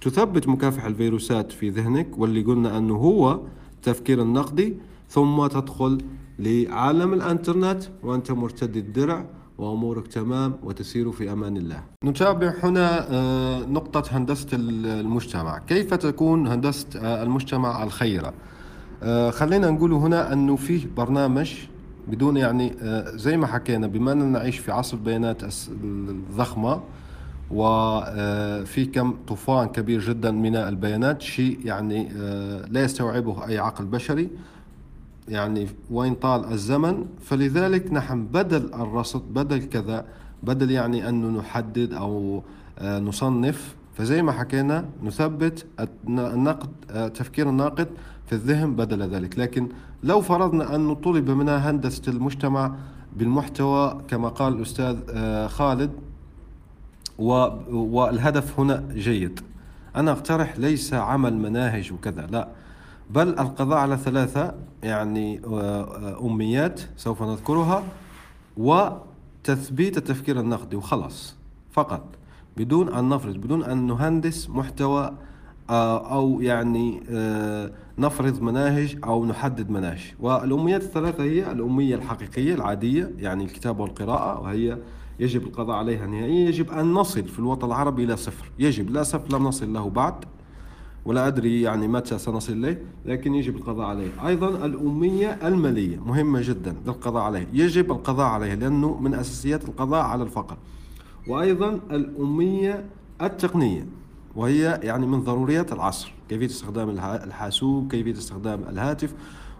تثبت 0.00 0.48
مكافح 0.48 0.84
الفيروسات 0.84 1.52
في 1.52 1.70
ذهنك 1.70 2.18
واللي 2.18 2.42
قلنا 2.42 2.78
أنه 2.78 2.96
هو 2.96 3.40
التفكير 3.74 4.22
النقدي 4.22 4.76
ثم 5.08 5.46
تدخل 5.46 5.98
لعالم 6.38 7.14
الإنترنت 7.14 7.82
وأنت 8.02 8.32
مرتدي 8.32 8.78
الدرع 8.78 9.24
وأمورك 9.60 10.06
تمام 10.06 10.56
وتسير 10.62 11.12
في 11.12 11.32
أمان 11.32 11.56
الله. 11.56 11.82
نتابع 12.04 12.52
هنا 12.62 13.06
آه، 13.10 13.58
نقطة 13.58 14.16
هندسة 14.16 14.48
المجتمع. 14.52 15.58
كيف 15.58 15.94
تكون 15.94 16.46
هندسة 16.46 16.86
آه، 16.96 17.22
المجتمع 17.22 17.82
الخيرة؟ 17.82 18.32
آه، 19.02 19.30
خلينا 19.30 19.70
نقول 19.70 19.92
هنا 19.92 20.32
أنه 20.32 20.56
فيه 20.56 20.86
برنامج 20.96 21.54
بدون 22.08 22.36
يعني 22.36 22.72
زي 23.14 23.36
ما 23.36 23.46
حكينا 23.46 23.86
بما 23.86 24.12
أننا 24.12 24.24
نعيش 24.38 24.58
في 24.58 24.72
عصر 24.72 24.96
البيانات 24.96 25.42
الضخمة 25.82 26.80
وفي 27.50 28.84
كم 28.92 29.14
طوفان 29.28 29.68
كبير 29.68 30.00
جدا 30.00 30.30
من 30.30 30.56
البيانات 30.56 31.22
شيء 31.22 31.58
يعني 31.64 32.08
لا 32.70 32.84
يستوعبه 32.84 33.48
أي 33.48 33.58
عقل 33.58 33.84
بشري. 33.84 34.28
يعني 35.30 35.68
وين 35.90 36.14
طال 36.14 36.52
الزمن. 36.52 37.06
فلذلك 37.20 37.92
نحن 37.92 38.26
بدل 38.26 38.74
الرصد 38.74 39.22
بدل 39.34 39.62
كذا 39.62 40.04
بدل 40.42 40.70
يعني 40.70 41.08
أنه 41.08 41.38
نحدد 41.40 41.92
أو 41.92 42.42
آه، 42.78 42.98
نصنف 42.98 43.76
فزي 43.94 44.22
ما 44.22 44.32
حكينا 44.32 44.84
نثبت 45.02 45.66
النقد 46.08 46.68
تفكير 47.14 47.48
الناقد 47.48 47.88
في 48.26 48.32
الذهن 48.32 48.76
بدل 48.76 49.02
ذلك. 49.02 49.38
لكن 49.38 49.68
لو 50.02 50.20
فرضنا 50.20 50.74
أنه 50.74 50.94
طلب 50.94 51.30
منا 51.30 51.70
هندسة 51.70 52.02
المجتمع 52.12 52.74
بالمحتوى 53.16 54.00
كما 54.08 54.28
قال 54.28 54.52
الأستاذ 54.52 54.96
آه، 55.10 55.46
خالد 55.46 55.90
والهدف 57.18 58.60
هنا 58.60 58.84
جيد. 58.94 59.40
أنا 59.96 60.10
أقترح 60.12 60.58
ليس 60.58 60.94
عمل 60.94 61.34
مناهج 61.34 61.92
وكذا 61.92 62.26
لا. 62.26 62.48
بل 63.10 63.28
القضاء 63.28 63.78
على 63.78 63.96
ثلاثة 63.96 64.54
يعني 64.82 65.40
آه، 65.46 66.26
أميات 66.26 66.80
سوف 66.96 67.22
نذكرها 67.22 67.82
وتثبيت 68.56 69.96
التفكير 69.96 70.40
النقدي 70.40 70.76
وخلاص 70.76 71.36
فقط. 71.72 72.04
بدون 72.56 72.88
أن 72.88 73.08
نفرض 73.08 73.36
بدون 73.36 73.64
أن 73.64 73.86
نهندس 73.86 74.50
محتوى 74.50 75.14
آه، 75.70 76.12
أو 76.14 76.40
يعني 76.40 77.02
آه، 77.10 77.70
نفرض 77.98 78.42
مناهج 78.42 78.98
أو 79.04 79.26
نحدد 79.26 79.70
مناهج. 79.70 80.14
والأميات 80.20 80.82
الثلاثة 80.82 81.24
هي 81.24 81.52
الأمية 81.52 81.94
الحقيقية 81.94 82.54
العادية 82.54 83.10
يعني 83.18 83.44
الكتابة 83.44 83.82
والقراءة 83.82 84.40
وهي 84.40 84.78
يجب 85.20 85.42
القضاء 85.42 85.76
عليها 85.76 86.06
نهائيا. 86.06 86.48
يجب 86.48 86.70
أن 86.70 86.92
نصل 86.92 87.24
في 87.24 87.38
الوطن 87.38 87.66
العربي 87.66 88.04
إلى 88.04 88.16
صفر. 88.16 88.50
يجب 88.58 88.90
لا 88.90 89.02
صفر 89.02 89.36
لم 89.36 89.46
نصل 89.48 89.72
له 89.72 89.90
بعد. 89.90 90.24
ولا 91.04 91.26
أدري 91.26 91.62
يعني 91.62 91.88
متى 91.88 92.18
سنصل 92.18 92.52
إليه 92.52 92.82
لكن 93.06 93.34
يجب 93.34 93.56
القضاء 93.56 93.86
عليه. 93.86 94.26
أيضا 94.26 94.48
الأمية 94.66 95.38
المالية 95.48 95.96
مهمة 95.96 96.40
جدا 96.42 96.76
للقضاء 96.86 97.22
عليه. 97.22 97.46
يجب 97.52 97.92
القضاء 97.92 98.26
عليه 98.26 98.54
لأنه 98.54 99.00
من 99.00 99.14
أساسيات 99.14 99.68
القضاء 99.68 100.02
على 100.02 100.22
الفقر. 100.22 100.56
وأيضا 101.28 101.80
الأمية 101.90 102.84
التقنية 103.22 103.86
وهي 104.36 104.80
يعني 104.82 105.06
من 105.06 105.20
ضروريات 105.20 105.72
العصر. 105.72 106.12
كيفية 106.28 106.46
استخدام 106.46 106.90
الحاسوب 107.00 107.90
كيفية 107.90 108.12
استخدام 108.12 108.62
الهاتف 108.68 109.14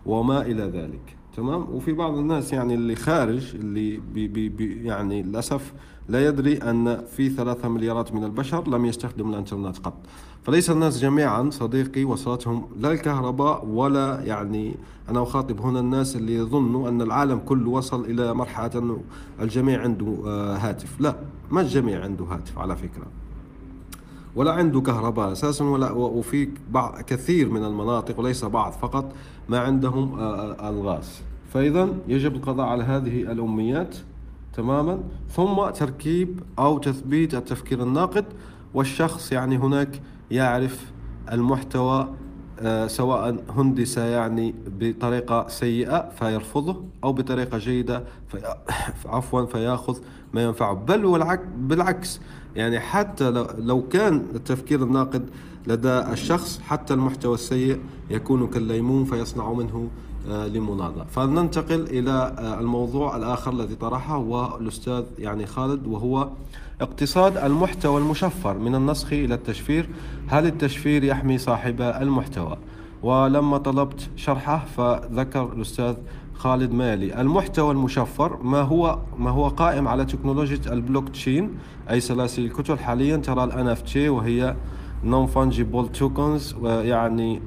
وما 0.06 0.42
إلى 0.42 0.62
ذلك. 0.62 1.16
تمام؟ 1.37 1.67
وفي 1.73 1.93
بعض 1.93 2.19
الناس 2.19 2.53
يعني 2.53 2.75
اللي 2.75 2.97
خارج 2.97 3.55
اللي 3.55 4.01
بي 4.15 4.29
بي 4.29 4.49
بي 4.49 4.85
يعني 4.85 5.23
للأسف 5.23 5.73
لا 6.09 6.27
يدري 6.27 6.57
أن 6.57 7.05
في 7.05 7.29
ثلاثة 7.31 7.69
مليارات 7.69 8.15
من 8.15 8.25
البشر 8.25 8.69
لم 8.69 8.85
يستخدموا 8.85 9.33
الإنترنت 9.33 9.79
قط. 9.79 9.95
فليس 10.43 10.71
الناس 10.71 10.99
جميعا 10.99 11.51
صديقي 11.51 12.05
وصلتهم 12.05 12.69
لا 12.77 12.93
الكهرباء 12.93 13.67
ولا 13.67 14.21
يعني 14.25 14.75
أنا 15.09 15.23
أخاطب 15.23 15.61
هنا 15.61 15.81
الناس 15.81 16.17
اللي 16.17 16.35
يظنوا 16.35 16.89
أن 16.89 17.03
العالم 17.03 17.39
كله 17.39 17.71
وصل 17.71 18.05
إلى 18.05 18.35
مرحلة 18.35 18.71
أنه 18.75 19.01
الجميع 19.41 19.83
عنده 19.83 20.17
آه، 20.27 20.57
هاتف. 20.57 21.01
لا 21.01 21.17
ما 21.51 21.61
الجميع 21.61 22.03
عنده 22.05 22.25
هاتف 22.25 22.59
على 22.59 22.77
فكرة. 22.77 23.07
ولا 24.37 24.53
عنده 24.53 24.81
كهرباء 24.81 25.33
أساسا 25.33 25.65
ولا 25.65 25.91
وفي 25.91 26.49
بعض 26.71 27.01
كثير 27.01 27.49
من 27.49 27.65
المناطق 27.65 28.21
وليس 28.21 28.45
بعض 28.45 28.73
فقط 28.73 29.13
ما 29.49 29.59
عندهم 29.59 30.19
آه، 30.19 30.53
آه، 30.53 30.71
الغاز. 30.71 31.23
فاذا 31.53 31.89
يجب 32.09 32.35
القضاء 32.37 32.67
على 32.67 32.85
هذه 32.85 33.23
الأميات 33.23 33.97
تماما 34.55 34.99
ثم 35.29 35.71
تركيب 35.71 36.41
أو 36.59 36.79
تثبيت 36.79 37.35
التفكير 37.35 37.83
الناقد 37.83 38.25
والشخص 38.75 39.33
يعني 39.33 39.57
هناك 39.57 40.01
يعرف 40.31 40.93
المحتوى 41.33 42.09
سواء 42.87 43.45
هندس 43.57 43.97
يعني 43.99 44.55
بطريقة 44.81 45.49
سيئة 45.49 46.11
فيرفضه 46.19 46.85
أو 47.05 47.12
بطريقة 47.12 47.59
جيدة 47.59 48.05
في 48.29 48.57
عفوا 49.14 49.47
فيأخذ 49.47 49.99
ما 50.35 50.43
ينفعه. 50.43 50.75
بل 50.75 51.07
بالعكس 51.57 52.21
يعني 52.57 52.81
حتى 52.81 53.31
لو 53.59 53.88
كان 53.88 54.26
التفكير 54.35 54.83
الناقد 54.83 55.31
لدى 55.67 55.99
الشخص 55.99 56.61
حتى 56.61 56.95
المحتوى 56.95 57.35
السيء 57.35 57.81
يكون 58.11 58.47
كالليمون 58.47 59.05
فيصنع 59.05 59.52
منه 59.52 59.88
آه، 60.31 60.47
لمناضة 60.47 61.05
فلننتقل 61.05 61.81
إلى 61.81 62.35
آه، 62.39 62.61
الموضوع 62.61 63.17
الآخر 63.17 63.53
الذي 63.53 63.75
طرحه 63.75 64.15
هو 64.15 64.59
الأستاذ 64.61 65.05
يعني 65.19 65.47
خالد 65.47 65.87
وهو 65.87 66.29
اقتصاد 66.81 67.37
المحتوى 67.37 68.01
المشفر 68.01 68.59
من 68.59 68.75
النسخ 68.75 69.13
إلى 69.13 69.35
التشفير. 69.35 69.89
هل 70.29 70.47
التشفير 70.47 71.05
يحمي 71.05 71.39
صاحب 71.39 71.83
المحتوى؟ 71.83 72.57
ولما 73.03 73.59
طلبت 73.59 74.09
شرحه 74.17 74.65
فذكر 74.77 75.53
الأستاذ 75.53 75.95
خالد 76.35 76.73
مالي. 76.73 77.21
المحتوى 77.21 77.73
المشفر 77.73 78.43
ما 78.43 78.61
هو 78.63 78.99
ما 79.19 79.31
هو 79.31 79.49
قائم 79.49 79.89
على 79.89 80.05
تكنولوجيا 80.05 80.73
البلوك 80.73 81.09
تشين؟ 81.09 81.51
أي 81.91 82.01
سلاسل 82.01 82.45
الكتل 82.45 82.79
حاليا 82.79 83.17
ترى 83.17 83.45
ال 83.45 83.77
NFT 83.77 83.97
وهي 83.97 84.57
non 85.05 85.27
fungible 85.27 85.89
tokens 86.01 86.57
ويعني 86.63 87.43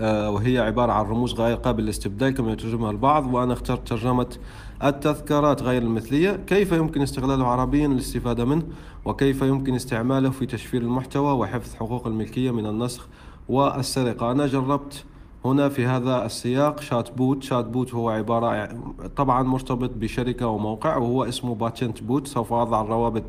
وهي 0.00 0.58
عبارة 0.58 0.92
عن 0.92 1.04
رموز 1.04 1.34
غير 1.34 1.56
قابل 1.56 1.82
للاستبدال 1.82 2.30
كما 2.30 2.52
يترجمها 2.52 2.90
البعض 2.90 3.34
وأنا 3.34 3.52
اخترت 3.52 3.88
ترجمة 3.88 4.36
التذكارات 4.84 5.62
غير 5.62 5.82
المثلية. 5.82 6.40
كيف 6.46 6.72
يمكن 6.72 7.02
استغلاله 7.02 7.46
عربيا 7.46 7.88
للاستفادة 7.88 8.44
منه؟ 8.44 8.62
وكيف 9.04 9.42
يمكن 9.42 9.74
استعماله 9.74 10.30
في 10.30 10.46
تشفير 10.46 10.82
المحتوى 10.82 11.32
وحفظ 11.32 11.74
حقوق 11.74 12.06
الملكية 12.06 12.50
من 12.50 12.66
النسخ 12.66 13.08
والسرقة؟ 13.48 14.30
أنا 14.30 14.46
جربت 14.46 15.04
هنا 15.44 15.68
في 15.68 15.86
هذا 15.86 16.26
السياق 16.26 16.80
chatbot 16.80 17.42
chatbot 17.42 17.94
هو 17.94 18.08
عبارة 18.08 18.68
طبعا 19.16 19.42
مرتبط 19.42 19.90
بشركة 19.90 20.46
وموقع 20.46 20.96
وهو 20.96 21.24
اسمه 21.24 21.54
Patent 21.54 22.02
Bot. 22.02 22.26
سوف 22.26 22.52
أضع 22.52 22.80
الروابط 22.80 23.24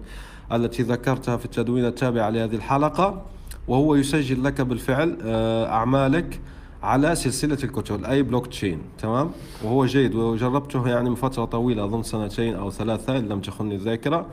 التي 0.51 0.83
ذكرتها 0.83 1.38
في 1.38 1.45
التدوين 1.45 1.86
التابع 1.86 2.29
لهذه 2.29 2.55
الحلقة. 2.55 3.21
وهو 3.67 3.95
يسجل 3.95 4.43
لك 4.43 4.62
بالفعل 4.62 5.17
آه، 5.21 5.65
أعمالك 5.69 6.39
على 6.88 7.15
سلسلة 7.15 7.58
الكتل 7.63 8.03
أي 8.03 8.24
بلوك 8.24 8.48
تشين 8.48 8.79
تمام؟ 9.00 9.32
وهو 9.63 9.86
جيد 9.86 10.15
وجربته 10.15 10.88
يعني 10.88 11.10
من 11.10 11.15
فترة 11.15 11.46
طويلة 11.46 11.86
أظن 11.86 12.03
سنتين 12.03 12.56
أو 12.56 12.72
ثلاثة 12.72 13.17
إن 13.17 13.27
لم 13.27 13.39
تخني 13.39 13.75
الذاكرة. 13.75 14.25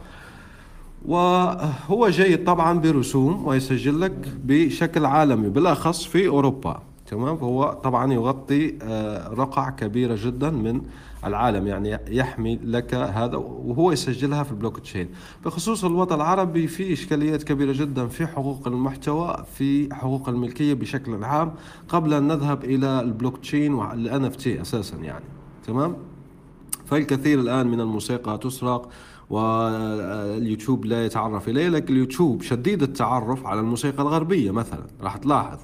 وهو 1.06 2.08
جيد 2.08 2.44
طبعا 2.44 2.78
برسوم 2.78 3.46
ويسجل 3.46 4.00
لك 4.00 4.28
بشكل 4.44 5.04
عالمي 5.06 5.48
بالأخص 5.48 6.04
في 6.04 6.28
أوروبا. 6.28 6.82
تمام؟ 7.06 7.36
فهو 7.36 7.80
طبعا 7.84 8.12
يغطي 8.12 8.78
آه، 8.82 9.28
رقع 9.28 9.70
كبيرة 9.70 10.16
جدا 10.18 10.50
من 10.50 10.80
العالم 11.24 11.66
يعني 11.66 11.98
يحمي 12.08 12.58
لك 12.64 12.94
هذا 12.94 13.36
وهو 13.36 13.92
يسجلها 13.92 14.42
في 14.42 14.50
البلوك 14.50 14.80
تشين. 14.80 15.08
بخصوص 15.44 15.84
الوطن 15.84 16.14
العربي 16.14 16.66
في 16.66 16.92
إشكاليات 16.92 17.42
كبيرة 17.42 17.72
جدا 17.72 18.06
في 18.06 18.26
حقوق 18.26 18.68
المحتوى 18.68 19.44
في 19.54 19.94
حقوق 19.94 20.28
الملكية 20.28 20.74
بشكل 20.74 21.24
عام 21.24 21.54
قبل 21.88 22.14
أن 22.14 22.28
نذهب 22.28 22.64
إلى 22.64 23.00
ال 23.00 23.04
blockchain 23.04 23.38
وال 23.38 23.74
NFT 23.74 24.60
أساسا 24.60 24.96
يعني. 24.96 25.24
تمام؟ 25.66 25.96
فالكثير 26.86 27.40
الآن 27.40 27.66
من 27.66 27.80
الموسيقى 27.80 28.38
تسرق 28.38 28.88
واليوتيوب 29.30 30.84
لا 30.84 31.04
يتعرف 31.06 31.48
إليه 31.48 31.68
لكن 31.68 31.94
اليوتيوب 31.94 32.42
شديد 32.42 32.82
التعرف 32.82 33.46
على 33.46 33.60
الموسيقى 33.60 34.02
الغربية 34.02 34.50
مثلا 34.50 34.86
راح 35.00 35.16
تلاحظ. 35.16 35.58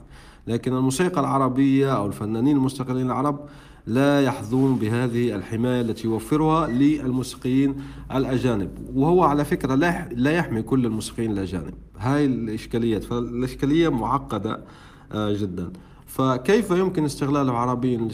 لكن 0.46 0.72
الموسيقى 0.72 1.20
العربية 1.20 1.96
أو 1.96 2.06
الفنانين 2.06 2.56
المستقلين 2.56 3.06
العرب 3.06 3.48
لا 3.86 4.20
يحظون 4.22 4.76
بهذه 4.76 5.34
الحماية 5.34 5.80
التي 5.80 6.06
يوفرها 6.08 6.66
للموسيقيين 6.66 7.76
الأجانب. 8.14 8.70
وهو 8.94 9.22
على 9.22 9.44
فكرة 9.44 9.74
لا 10.10 10.30
يحمي 10.30 10.62
كل 10.62 10.86
الموسيقيين 10.86 11.30
الأجانب. 11.30 11.74
هاي 11.98 12.24
الإشكاليات. 12.24 13.04
فالإشكالية 13.04 13.88
معقدة 13.88 14.64
آه، 15.12 15.32
جدا. 15.32 15.72
فكيف 16.06 16.70
يمكن 16.70 17.04
استغلاله 17.04 17.52
عربيا 17.52 18.08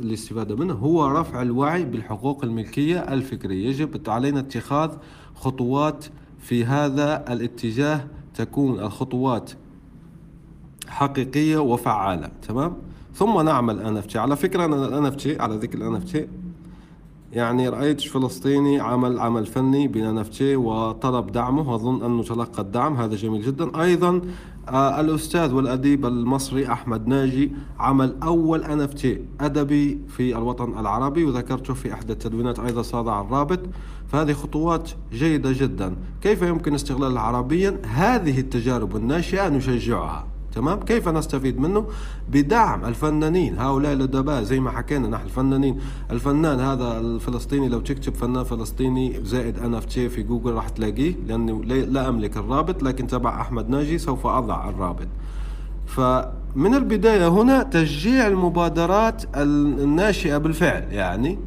للاستفادة 0.00 0.56
منه؟ 0.56 0.74
هو 0.74 1.06
رفع 1.06 1.42
الوعي 1.42 1.84
بالحقوق 1.84 2.44
الملكية 2.44 2.98
الفكرية. 2.98 3.68
يجب 3.68 4.10
علينا 4.10 4.40
اتخاذ 4.40 4.90
خطوات 5.34 6.04
في 6.38 6.64
هذا 6.64 7.32
الاتجاه. 7.32 8.06
تكون 8.34 8.80
الخطوات 8.80 9.50
حقيقية 10.88 11.58
وفعالة 11.58 12.30
تمام؟ 12.48 12.76
ثم 13.14 13.40
نعمل 13.40 14.02
NFT 14.02 14.16
على 14.16 14.36
فكرة 14.36 14.64
أنا 14.64 15.10
NFT 15.10 15.40
على 15.40 15.56
ذكر 15.56 15.78
ال 15.78 16.02
NFT 16.02 16.16
يعني 17.32 17.68
رأيت 17.68 18.00
فلسطيني 18.00 18.80
عمل 18.80 19.18
عمل 19.18 19.46
فني 19.46 19.88
بين 19.88 20.24
NFT 20.24 20.40
وطلب 20.42 21.32
دعمه 21.32 21.70
وأظن 21.72 22.04
أنه 22.04 22.22
تلقى 22.22 22.62
الدعم. 22.62 22.96
هذا 22.96 23.14
جميل 23.14 23.42
جدا. 23.42 23.82
أيضا 23.82 24.20
آه 24.68 25.00
الأستاذ 25.00 25.54
والأديب 25.54 26.06
المصري 26.06 26.72
أحمد 26.72 27.08
ناجي 27.08 27.52
عمل 27.78 28.16
أول 28.22 28.64
NFT 28.64 29.06
أدبي 29.40 30.00
في 30.08 30.36
الوطن 30.36 30.78
العربي 30.78 31.24
وذكرته 31.24 31.74
في 31.74 31.92
إحدى 31.92 32.12
التدوينات 32.12 32.58
أيضا 32.58 32.82
صادع 32.82 33.20
الرابط. 33.20 33.60
فهذه 34.08 34.32
خطوات 34.32 34.90
جيدة 35.12 35.52
جدا. 35.52 35.96
كيف 36.22 36.42
يمكن 36.42 36.74
استغلالها 36.74 37.22
عربيا؟ 37.22 37.80
هذه 37.84 38.40
التجارب 38.40 38.96
الناشئة 38.96 39.48
نشجعها. 39.48 40.35
تمام؟ 40.56 40.80
كيف 40.80 41.08
نستفيد 41.08 41.60
منه؟ 41.60 41.86
بدعم 42.28 42.84
الفنانين. 42.84 43.58
هؤلاء 43.58 43.92
الادباء 43.92 44.42
زي 44.42 44.60
ما 44.60 44.70
حكينا 44.70 45.08
نحن 45.08 45.24
الفنانين. 45.24 45.80
الفنان 46.10 46.60
هذا 46.60 47.00
الفلسطيني 47.00 47.68
لو 47.68 47.80
تكتب 47.80 48.14
فنان 48.14 48.44
فلسطيني 48.44 49.20
زائد 49.24 49.58
ان 49.58 49.74
اف 49.74 49.86
في 49.86 50.22
جوجل 50.22 50.52
راح 50.52 50.68
تلاقيه 50.68 51.14
لأنه 51.26 51.64
لا 51.64 52.08
أملك 52.08 52.36
الرابط 52.36 52.82
لكن 52.82 53.06
تبع 53.06 53.40
أحمد 53.40 53.68
ناجي 53.68 53.98
سوف 53.98 54.26
أضع 54.26 54.68
الرابط. 54.68 55.08
فمن 55.86 56.74
البداية 56.74 57.28
هنا 57.28 57.62
تشجيع 57.62 58.26
المبادرات 58.26 59.22
الناشئة 59.36 60.36
بالفعل 60.36 60.84
يعني 60.90 61.38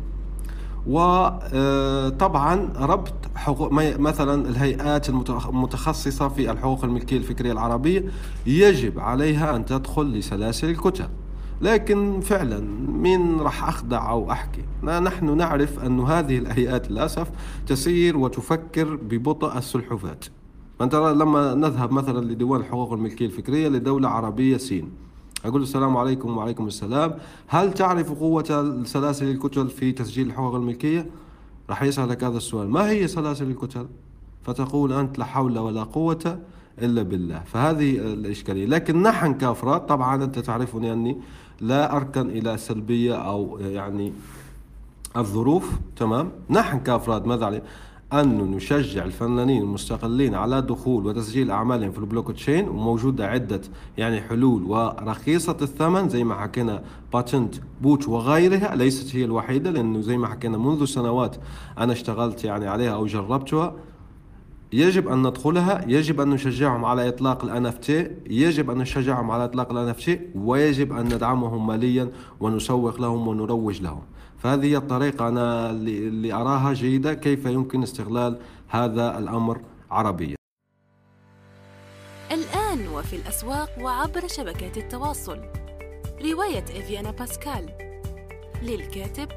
وطبعا 0.87 2.69
ربط 2.79 3.13
حقوق 3.35 3.71
مثلا 3.99 4.49
الهيئات 4.49 5.09
المتخصصة 5.09 6.27
في 6.27 6.51
الحقوق 6.51 6.83
الملكية 6.83 7.17
الفكرية 7.17 7.51
العربية 7.51 8.03
يجب 8.45 8.99
عليها 8.99 9.55
أن 9.55 9.65
تدخل 9.65 10.03
لسلاسل 10.03 10.69
الكتب 10.69 11.09
لكن 11.61 12.19
فعلا 12.21 12.59
مين 12.87 13.39
راح 13.39 13.67
أخدع 13.67 14.09
أو 14.09 14.31
أحكي؟ 14.31 14.61
نحن 14.83 15.37
نعرف 15.37 15.79
أن 15.79 15.99
هذه 15.99 16.37
الهيئات 16.37 16.91
للأسف 16.91 17.27
تسير 17.67 18.17
وتفكر 18.17 18.95
ببطء 18.95 19.57
السلحفات 19.57 20.25
فأنت 20.79 20.95
لما 20.95 21.53
نذهب 21.53 21.91
مثلا 21.91 22.25
لديوان 22.25 22.61
الحقوق 22.61 22.93
الملكية 22.93 23.25
الفكرية 23.25 23.67
لدولة 23.67 24.09
عربية 24.09 24.57
سين. 24.57 24.91
أقول 25.45 25.61
السلام 25.61 25.97
عليكم 25.97 26.37
وعليكم 26.37 26.67
السلام. 26.67 27.15
هل 27.47 27.73
تعرف 27.73 28.11
قوة 28.11 28.83
سلاسل 28.85 29.31
الكتل 29.31 29.69
في 29.69 29.91
تسجيل 29.91 30.27
الحقوق 30.27 30.55
الملكية؟ 30.55 31.09
راح 31.69 31.83
يسألك 31.83 32.23
هذا 32.23 32.37
السؤال. 32.37 32.69
ما 32.69 32.89
هي 32.89 33.07
سلاسل 33.07 33.49
الكتل؟ 33.49 33.87
فتقول 34.43 34.93
أنت 34.93 35.19
لا 35.19 35.25
حول 35.25 35.59
ولا 35.59 35.83
قوة 35.83 36.39
إلا 36.81 37.01
بالله. 37.01 37.43
فهذه 37.45 37.97
الإشكالية. 37.97 38.65
لكن 38.65 39.01
نحن 39.01 39.33
كأفراد 39.33 39.85
طبعا 39.85 40.23
أنت 40.23 40.39
تعرفني 40.39 40.93
أني 40.93 41.17
لا 41.61 41.95
أركن 41.95 42.29
إلى 42.29 42.57
سلبية 42.57 43.15
أو 43.15 43.59
يعني 43.59 44.13
الظروف 45.17 45.71
تمام؟ 45.95 46.31
نحن 46.49 46.79
كأفراد 46.79 47.25
ماذا 47.25 47.45
عليه 47.45 47.63
أن 48.13 48.51
نشجع 48.51 49.05
الفنانين 49.05 49.61
المستقلين 49.61 50.35
على 50.35 50.61
دخول 50.61 51.05
وتسجيل 51.05 51.51
أعمالهم 51.51 51.91
في 51.91 51.97
البلوك 51.97 52.31
تشين 52.31 52.69
وموجودة 52.69 53.27
عدة 53.27 53.61
يعني 53.97 54.21
حلول 54.21 54.63
ورخيصة 54.63 55.57
الثمن 55.61 56.09
زي 56.09 56.23
ما 56.23 56.35
حكينا 56.35 56.83
PatentBot 57.13 58.07
وغيرها 58.07 58.75
ليست 58.75 59.15
هي 59.15 59.25
الوحيدة 59.25 59.71
لأنه 59.71 60.01
زي 60.01 60.17
ما 60.17 60.27
حكينا 60.27 60.57
منذ 60.57 60.85
سنوات 60.85 61.35
أنا 61.77 61.93
اشتغلت 61.93 62.43
يعني 62.43 62.67
عليها 62.67 62.93
أو 62.93 63.05
جربتها. 63.05 63.75
يجب 64.73 65.07
أن 65.07 65.27
ندخلها 65.27 65.85
يجب 65.87 66.21
أن 66.21 66.29
نشجعهم 66.29 66.85
على 66.85 67.07
إطلاق 67.07 67.45
ال 67.45 67.71
NFT 67.71 67.89
يجب 68.31 68.71
أن 68.71 68.77
نشجعهم 68.77 69.31
على 69.31 69.45
إطلاق 69.45 69.71
ال 69.71 69.95
NFT 69.95 70.09
ويجب 70.35 70.93
أن 70.93 71.05
ندعمهم 71.05 71.67
ماليا 71.67 72.11
ونسوق 72.39 73.01
لهم 73.01 73.27
ونروج 73.27 73.81
لهم. 73.81 74.01
فهذه 74.37 74.65
هي 74.65 74.77
الطريقة 74.77 75.27
أنا 75.27 75.69
اللي 75.69 76.33
أراها 76.33 76.73
جيدة 76.73 77.13
كيف 77.13 77.45
يمكن 77.45 77.83
استغلال 77.83 78.39
هذا 78.67 79.17
الأمر 79.17 79.61
عربيا. 79.91 80.35
الآن 82.31 82.87
وفي 82.87 83.15
الأسواق 83.15 83.69
وعبر 83.81 84.27
شبكات 84.27 84.77
التواصل. 84.77 85.39
رواية 86.31 86.63
إفيانا 86.63 87.11
باسكال 87.11 87.69
للكاتب 88.63 89.27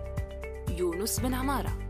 يونس 0.79 1.21
بن 1.21 1.35
عمارة. 1.35 1.82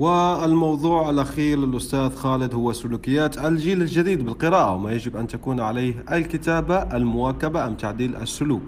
والموضوع 0.00 1.10
الأخير 1.10 1.58
للأستاذ 1.58 2.14
خالد 2.14 2.54
هو 2.54 2.72
سلوكيات 2.72 3.38
الجيل 3.38 3.82
الجديد 3.82 4.24
بالقراءة 4.24 4.74
وما 4.74 4.92
يجب 4.92 5.16
أن 5.16 5.26
تكون 5.26 5.60
عليه 5.60 6.04
الكتابة 6.12 6.76
المواكبة 6.76 7.66
أم 7.66 7.74
تعديل 7.74 8.16
السلوك. 8.16 8.62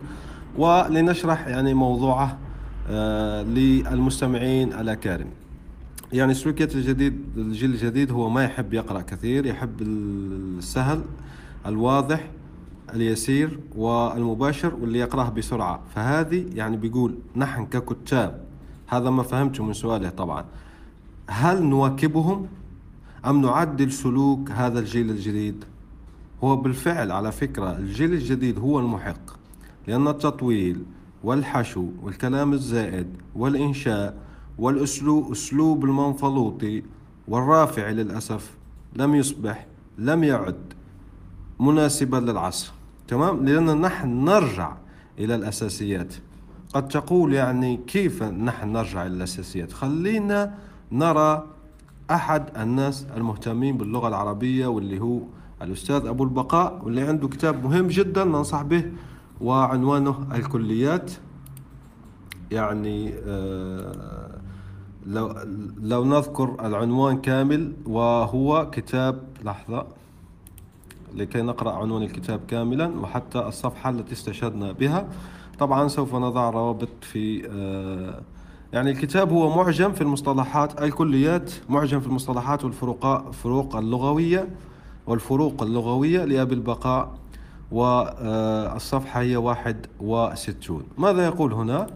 ولنشرح 0.58 1.46
يعني 1.46 1.74
موضوعه 1.74 2.38
آه 2.90 3.42
للمستمعين 3.42 4.72
الأكارم. 4.72 5.26
يعني 6.12 6.34
سلوكيات 6.34 6.74
الجديد 6.74 7.20
الجيل 7.36 7.70
الجديد 7.70 8.12
هو 8.12 8.28
ما 8.28 8.44
يحب 8.44 8.74
يقرأ 8.74 9.00
كثير 9.00 9.46
يحب 9.46 9.82
السهل 9.82 11.02
الواضح 11.66 12.30
اليسير 12.94 13.60
والمباشر 13.76 14.74
واللي 14.74 14.98
يقرأه 14.98 15.28
بسرعة. 15.28 15.80
فهذه 15.94 16.46
يعني 16.54 16.76
بيقول 16.76 17.18
نحن 17.36 17.66
ككتاب 17.66 18.44
هذا 18.86 19.10
ما 19.10 19.22
فهمته 19.22 19.64
من 19.64 19.72
سؤاله 19.72 20.08
طبعا. 20.08 20.44
هل 21.28 21.62
نواكبهم 21.62 22.46
أم 23.26 23.42
نعدل 23.42 23.92
سلوك 23.92 24.50
هذا 24.50 24.78
الجيل 24.78 25.10
الجديد؟ 25.10 25.64
هو 26.44 26.56
بالفعل 26.56 27.12
على 27.12 27.32
فكرة 27.32 27.76
الجيل 27.76 28.12
الجديد 28.12 28.58
هو 28.58 28.78
المحق 28.78 29.38
لأن 29.86 30.08
التطويل 30.08 30.84
والحشو 31.24 31.86
والكلام 32.02 32.52
الزائد 32.52 33.06
والإنشاء 33.34 34.16
والأسلوب 34.58 35.32
أسلوب 35.32 35.84
المنفلوطي 35.84 36.82
والرافع 37.28 37.90
للأسف 37.90 38.50
لم 38.96 39.14
يصبح 39.14 39.66
لم 39.98 40.24
يعد 40.24 40.72
مناسبا 41.60 42.16
للعصر. 42.16 42.72
تمام؟ 43.08 43.44
لأن 43.44 43.80
نحن 43.80 44.24
نرجع 44.24 44.76
إلى 45.18 45.34
الأساسيات. 45.34 46.14
قد 46.74 46.88
تقول 46.88 47.34
يعني 47.34 47.76
كيف 47.86 48.22
نحن 48.22 48.72
نرجع 48.72 49.06
إلى 49.06 49.14
الأساسيات؟ 49.16 49.72
خلينا 49.72 50.54
نرى 50.92 51.44
أحد 52.10 52.56
الناس 52.56 53.06
المهتمين 53.16 53.76
باللغة 53.76 54.08
العربية 54.08 54.66
واللي 54.66 55.00
هو 55.00 55.20
الأستاذ 55.62 56.06
أبو 56.06 56.24
البقاء 56.24 56.80
واللي 56.84 57.02
عنده 57.02 57.28
كتاب 57.28 57.64
مهم 57.64 57.86
جدا 57.86 58.24
ننصح 58.24 58.62
به 58.62 58.84
وعنوانه 59.40 60.26
الكليات. 60.34 61.12
يعني 62.50 63.14
آه، 63.26 64.38
لو 65.06 65.34
لو 65.80 66.04
نذكر 66.04 66.56
العنوان 66.66 67.20
كامل 67.20 67.72
وهو 67.86 68.70
كتاب 68.70 69.22
لحظة 69.44 69.86
لكي 71.14 71.42
نقرأ 71.42 71.72
عنوان 71.72 72.02
الكتاب 72.02 72.40
كاملا 72.48 73.00
وحتى 73.00 73.38
الصفحة 73.38 73.90
التي 73.90 74.12
استشهدنا 74.12 74.72
بها. 74.72 75.08
طبعا 75.58 75.88
سوف 75.88 76.14
نضع 76.14 76.50
روابط 76.50 76.88
في 77.00 77.48
آه، 77.50 78.20
يعني 78.72 78.90
الكتاب 78.90 79.32
هو 79.32 79.56
معجم 79.56 79.92
في 79.92 80.00
المصطلحات 80.00 80.82
الكليات 80.82 81.52
معجم 81.68 82.00
في 82.00 82.06
المصطلحات 82.06 82.64
والفروق 82.64 83.30
فروق 83.30 83.76
اللغوية 83.76 84.48
والفروق 85.06 85.62
اللغوية 85.62 86.24
لأبي 86.24 86.54
البقاء 86.54 87.14
والصفحة 87.70 89.20
هي 89.20 89.36
واحد 89.36 89.86
وستون 90.00 90.82
ماذا 90.98 91.24
يقول 91.24 91.52
هنا؟ 91.52 91.86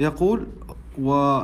يقول 0.00 0.46
و 0.98 1.40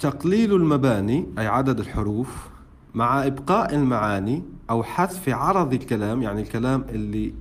تقليل 0.00 0.54
المباني 0.54 1.26
أي 1.38 1.46
عدد 1.46 1.80
الحروف 1.80 2.48
مع 2.94 3.26
إبقاء 3.26 3.74
المعاني 3.74 4.42
أو 4.70 4.82
حذف 4.82 5.28
عرض 5.28 5.72
الكلام 5.72 6.22
يعني 6.22 6.42
الكلام 6.42 6.84
اللي 6.88 7.34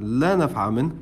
لا 0.00 0.36
نفع 0.36 0.70
منه 0.70 0.94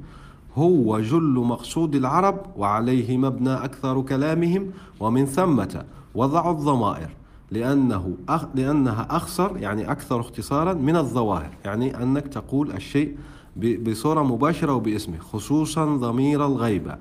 هو 0.56 1.00
جل 1.00 1.44
مقصود 1.46 1.94
العرب 1.94 2.46
وعليه 2.56 3.16
مبنى 3.16 3.54
أكثر 3.54 4.00
كلامهم 4.00 4.70
ومن 5.00 5.26
ثمة 5.26 5.84
وضعوا 6.14 6.52
الضمائر 6.52 7.10
لأنه 7.50 8.16
أخ 8.28 8.44
لأنها 8.54 9.06
أخصر 9.10 9.56
يعني 9.56 9.90
أكثر 9.90 10.20
اختصارا 10.20 10.72
من 10.72 10.96
الظواهر 10.96 11.50
يعني 11.64 12.02
أنك 12.02 12.28
تقول 12.28 12.72
الشيء 12.72 13.16
بصورة 13.56 14.22
مباشرة 14.22 14.74
وباسمه 14.74 15.18
خصوصا 15.18 15.84
ضمير 15.96 16.46
الغيبة 16.46 16.96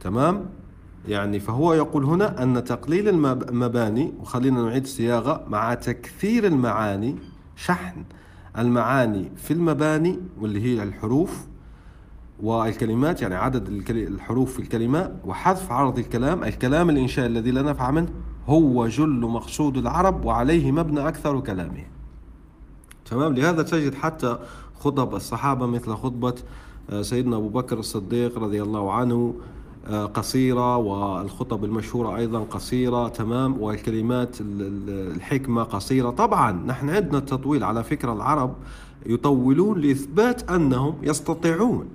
تمام؟ 0.00 0.46
يعني 1.08 1.40
فهو 1.40 1.74
يقول 1.74 2.04
هنا 2.04 2.42
أن 2.42 2.64
تقليل 2.64 3.08
المباني 3.08 4.12
وخلينا 4.20 4.62
نعيد 4.62 4.82
الصياغة 4.82 5.44
مع 5.48 5.74
تكثير 5.74 6.46
المعاني 6.46 7.16
شحن. 7.56 8.04
المعاني 8.58 9.30
في 9.36 9.52
المباني 9.52 10.18
واللي 10.40 10.60
هي 10.60 10.82
الحروف 10.82 11.46
والكلمات 12.42 13.22
يعني 13.22 13.34
عدد 13.34 13.90
الحروف 13.90 14.52
في 14.52 14.58
الكلمة 14.58 15.16
وحذف 15.24 15.72
عرض 15.72 15.98
الكلام. 15.98 16.44
الكلام 16.44 16.90
الإنشاء 16.90 17.26
الذي 17.26 17.50
لا 17.50 17.62
نفع 17.62 17.90
منه 17.90 18.08
هو 18.46 18.86
جل 18.86 19.20
مقصود 19.20 19.76
العرب 19.76 20.24
وعليه 20.24 20.72
مبنى 20.72 21.08
أكثر 21.08 21.40
كلامه. 21.40 21.84
تمام؟ 23.10 23.34
لهذا 23.34 23.62
تجد 23.62 23.94
حتى 23.94 24.38
خطب 24.80 25.14
الصحابة 25.14 25.66
مثل 25.66 25.94
خطبة 25.94 26.34
آه، 26.90 27.02
سيدنا 27.02 27.36
أبو 27.36 27.48
بكر 27.48 27.78
الصديق 27.78 28.38
رضي 28.38 28.62
الله 28.62 28.92
عنه 28.92 29.34
آه، 29.86 30.06
قصيرة 30.06 30.76
والخطب 30.76 31.64
المشهورة 31.64 32.16
أيضا 32.16 32.40
قصيرة. 32.40 33.08
تمام؟ 33.08 33.60
والكلمات 33.62 34.36
الحكمة 34.40 35.62
قصيرة. 35.62 36.10
طبعا 36.10 36.52
نحن 36.52 36.90
عندنا 36.90 37.18
التطويل 37.18 37.64
على 37.64 37.84
فكرة 37.84 38.12
العرب 38.12 38.54
يطولون 39.06 39.80
لإثبات 39.80 40.50
أنهم 40.50 40.94
يستطيعون. 41.02 41.88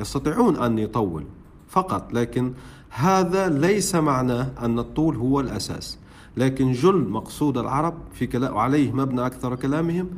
يستطيعون 0.00 0.56
أن 0.56 0.78
يطولوا 0.78 1.28
فقط 1.68 2.12
لكن 2.12 2.52
هذا 2.90 3.48
ليس 3.48 3.94
معناه 3.94 4.50
أن 4.62 4.78
الطول 4.78 5.16
هو 5.16 5.40
الأساس. 5.40 5.98
لكن 6.36 6.72
جل 6.72 7.08
مقصود 7.08 7.58
العرب 7.58 7.94
في 8.12 8.26
كلام 8.26 8.54
وعليه 8.54 8.92
مبنى 8.92 9.26
أكثر 9.26 9.54
كلامهم 9.54 10.08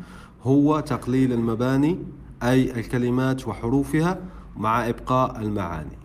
هو 0.42 0.80
تقليل 0.80 1.32
المباني 1.32 1.98
أي 2.42 2.80
الكلمات 2.80 3.48
وحروفها 3.48 4.18
مع 4.56 4.88
إبقاء 4.88 5.40
المعاني. 5.40 5.98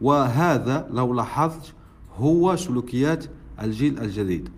وهذا 0.00 0.88
لو 0.90 1.14
لاحظت 1.14 1.72
هو 2.16 2.56
سلوكيات 2.56 3.24
الجيل 3.62 3.98
الجديد. 3.98 4.48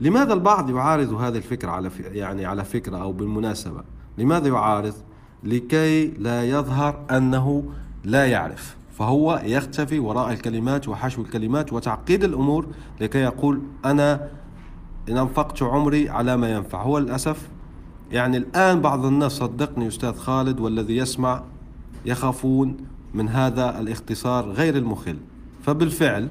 لماذا 0.00 0.32
البعض 0.32 0.70
يعارض 0.70 1.12
هذه 1.12 1.36
الفكرة 1.36 1.70
على 1.70 1.90
يعني 2.12 2.46
على 2.46 2.64
فكرة 2.64 2.96
أو 2.96 3.12
بالمناسبة؟ 3.12 3.82
لماذا 4.18 4.48
يعارض؟ 4.48 4.94
لكي 5.44 6.06
لا 6.06 6.44
يظهر 6.44 7.06
أنه 7.10 7.64
لا 8.04 8.26
يعرف. 8.26 8.76
فهو 8.98 9.42
يختفي 9.44 9.98
وراء 9.98 10.32
الكلمات 10.32 10.88
وحشو 10.88 11.22
الكلمات 11.22 11.72
وتعقيد 11.72 12.24
الأمور 12.24 12.66
لكي 13.00 13.18
يقول 13.18 13.60
أنا 13.84 14.28
إن 15.08 15.18
أنفقت 15.18 15.62
عمري 15.62 16.08
على 16.08 16.36
ما 16.36 16.52
ينفع. 16.52 16.82
هو 16.82 16.98
للأسف 16.98 17.48
يعني 18.10 18.36
الآن 18.36 18.80
بعض 18.80 19.04
الناس 19.04 19.32
صدقني 19.32 19.88
أستاذ 19.88 20.14
خالد 20.14 20.60
والذي 20.60 20.96
يسمع 20.96 21.42
يخافون 22.06 22.76
من 23.14 23.28
هذا 23.28 23.80
الاختصار 23.80 24.50
غير 24.50 24.76
المخل. 24.76 25.16
فبالفعل 25.62 26.28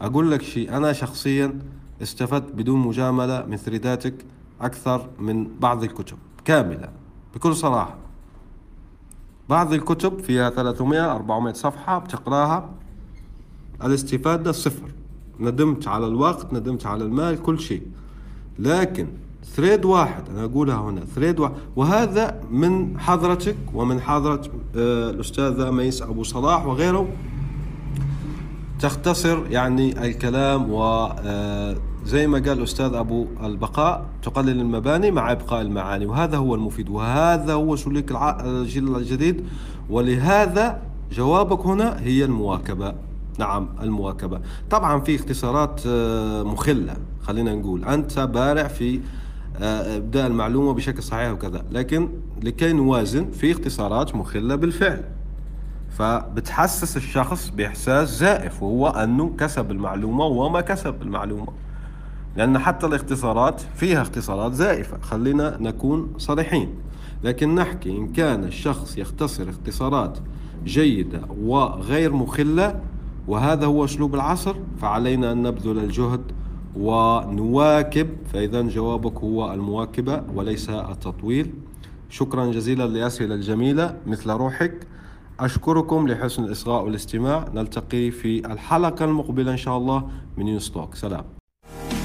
أقول 0.00 0.30
لك 0.30 0.42
شيء 0.42 0.76
أنا 0.76 0.92
شخصيا 0.92 1.58
استفدت 2.02 2.52
بدون 2.52 2.78
مجاملة 2.78 3.44
من 3.46 3.56
thread 3.56 4.00
اتك 4.00 4.14
أكثر 4.60 5.08
من 5.18 5.48
بعض 5.60 5.84
الكتب 5.84 6.16
كاملة 6.44 6.88
بكل 7.34 7.56
صراحة. 7.56 8.05
بعض 9.48 9.72
الكتب 9.72 10.18
فيها 10.18 10.50
300 10.50 11.12
400 11.12 11.54
صفحة 11.54 11.98
بتقراها. 11.98 12.68
الاستفادة 13.84 14.52
صفر. 14.52 14.88
ندمت 15.40 15.88
على 15.88 16.06
الوقت 16.06 16.52
ندمت 16.52 16.86
على 16.86 17.04
المال 17.04 17.42
كل 17.42 17.60
شيء. 17.60 17.82
لكن 18.58 19.06
thread 19.56 19.84
واحد 19.84 20.22
أنا 20.30 20.44
أقولها 20.44 20.76
هنا 20.76 21.00
thread 21.00 21.40
واحد. 21.40 21.54
وهذا 21.76 22.40
من 22.50 23.00
حضرتك 23.00 23.56
ومن 23.74 24.00
حضرة 24.00 24.42
آه، 24.76 25.10
الأستاذة 25.10 25.70
ميس 25.70 26.02
أبو 26.02 26.22
صلاح 26.22 26.66
وغيره. 26.66 27.08
تختصر 28.80 29.46
يعني 29.50 30.06
الكلام 30.06 30.66
وزي 30.70 31.76
آه، 32.14 32.26
ما 32.26 32.38
قال 32.38 32.58
الأستاذ 32.58 32.94
أبو 32.94 33.26
البقاء 33.44 34.06
تقلل 34.22 34.60
المباني 34.60 35.10
مع 35.10 35.32
إبقاء 35.32 35.62
المعاني 35.62 36.06
وهذا 36.06 36.36
هو 36.36 36.54
المفيد 36.54 36.88
وهذا 36.88 37.52
هو 37.52 37.76
سلوك 37.76 38.12
الجيل 38.44 38.96
الجديد 38.96 39.44
ولهذا 39.90 40.82
جوابك 41.12 41.66
هنا 41.66 42.00
هي 42.00 42.24
المواكبة. 42.24 42.94
نعم 43.38 43.68
المواكبة. 43.82 44.40
طبعا 44.70 45.00
في 45.00 45.16
اختصارات 45.16 45.80
آه، 45.86 46.42
مخلة 46.42 46.96
خلينا 47.22 47.54
نقول. 47.54 47.84
أنت 47.84 48.18
بارع 48.18 48.68
في 48.68 49.00
إبداء 49.60 50.26
المعلومة 50.26 50.72
بشكل 50.74 51.02
صحيح 51.02 51.32
وكذا 51.32 51.64
لكن 51.72 52.08
لكي 52.42 52.72
نوازن 52.72 53.30
في 53.30 53.52
اختصارات 53.52 54.14
مخلة 54.14 54.54
بالفعل. 54.54 55.04
فبتحسس 55.98 56.96
الشخص 56.96 57.48
بإحساس 57.48 58.18
زائف 58.18 58.62
وهو 58.62 58.88
أنه 58.88 59.34
كسب 59.38 59.70
المعلومة 59.70 60.24
وما 60.24 60.60
كسب 60.60 61.02
المعلومة. 61.02 61.65
لأن 62.36 62.58
حتى 62.58 62.86
الاختصارات 62.86 63.60
فيها 63.60 64.02
اختصارات 64.02 64.52
زائفة. 64.52 64.98
خلينا 65.00 65.56
نكون 65.60 66.12
صريحين. 66.18 66.74
لكن 67.24 67.54
نحكي 67.54 67.90
إن 67.90 68.08
كان 68.08 68.44
الشخص 68.44 68.98
يختصر 68.98 69.48
اختصارات 69.48 70.18
جيدة 70.64 71.20
وغير 71.40 72.12
مخلة 72.12 72.80
وهذا 73.28 73.66
هو 73.66 73.84
أسلوب 73.84 74.14
العصر 74.14 74.56
فعلينا 74.78 75.32
أن 75.32 75.42
نبذل 75.42 75.78
الجهد 75.78 76.32
ونواكب. 76.76 78.08
فإذا 78.32 78.62
جوابك 78.62 79.18
هو 79.18 79.52
المواكبة 79.52 80.22
وليس 80.34 80.70
التطويل. 80.70 81.54
شكرا 82.10 82.46
جزيلا 82.46 82.86
للأسئلة 82.86 83.34
الجميلة 83.34 83.96
مثل 84.06 84.30
روحك. 84.30 84.86
أشكركم 85.40 86.08
لحسن 86.08 86.44
الإصغاء 86.44 86.84
والاستماع. 86.84 87.44
نلتقي 87.54 88.10
في 88.10 88.46
الحلقة 88.46 89.04
المقبلة 89.04 89.52
إن 89.52 89.56
شاء 89.56 89.76
الله 89.76 90.08
من 90.36 90.48
يوستوك. 90.48 90.94
سلام. 90.94 91.35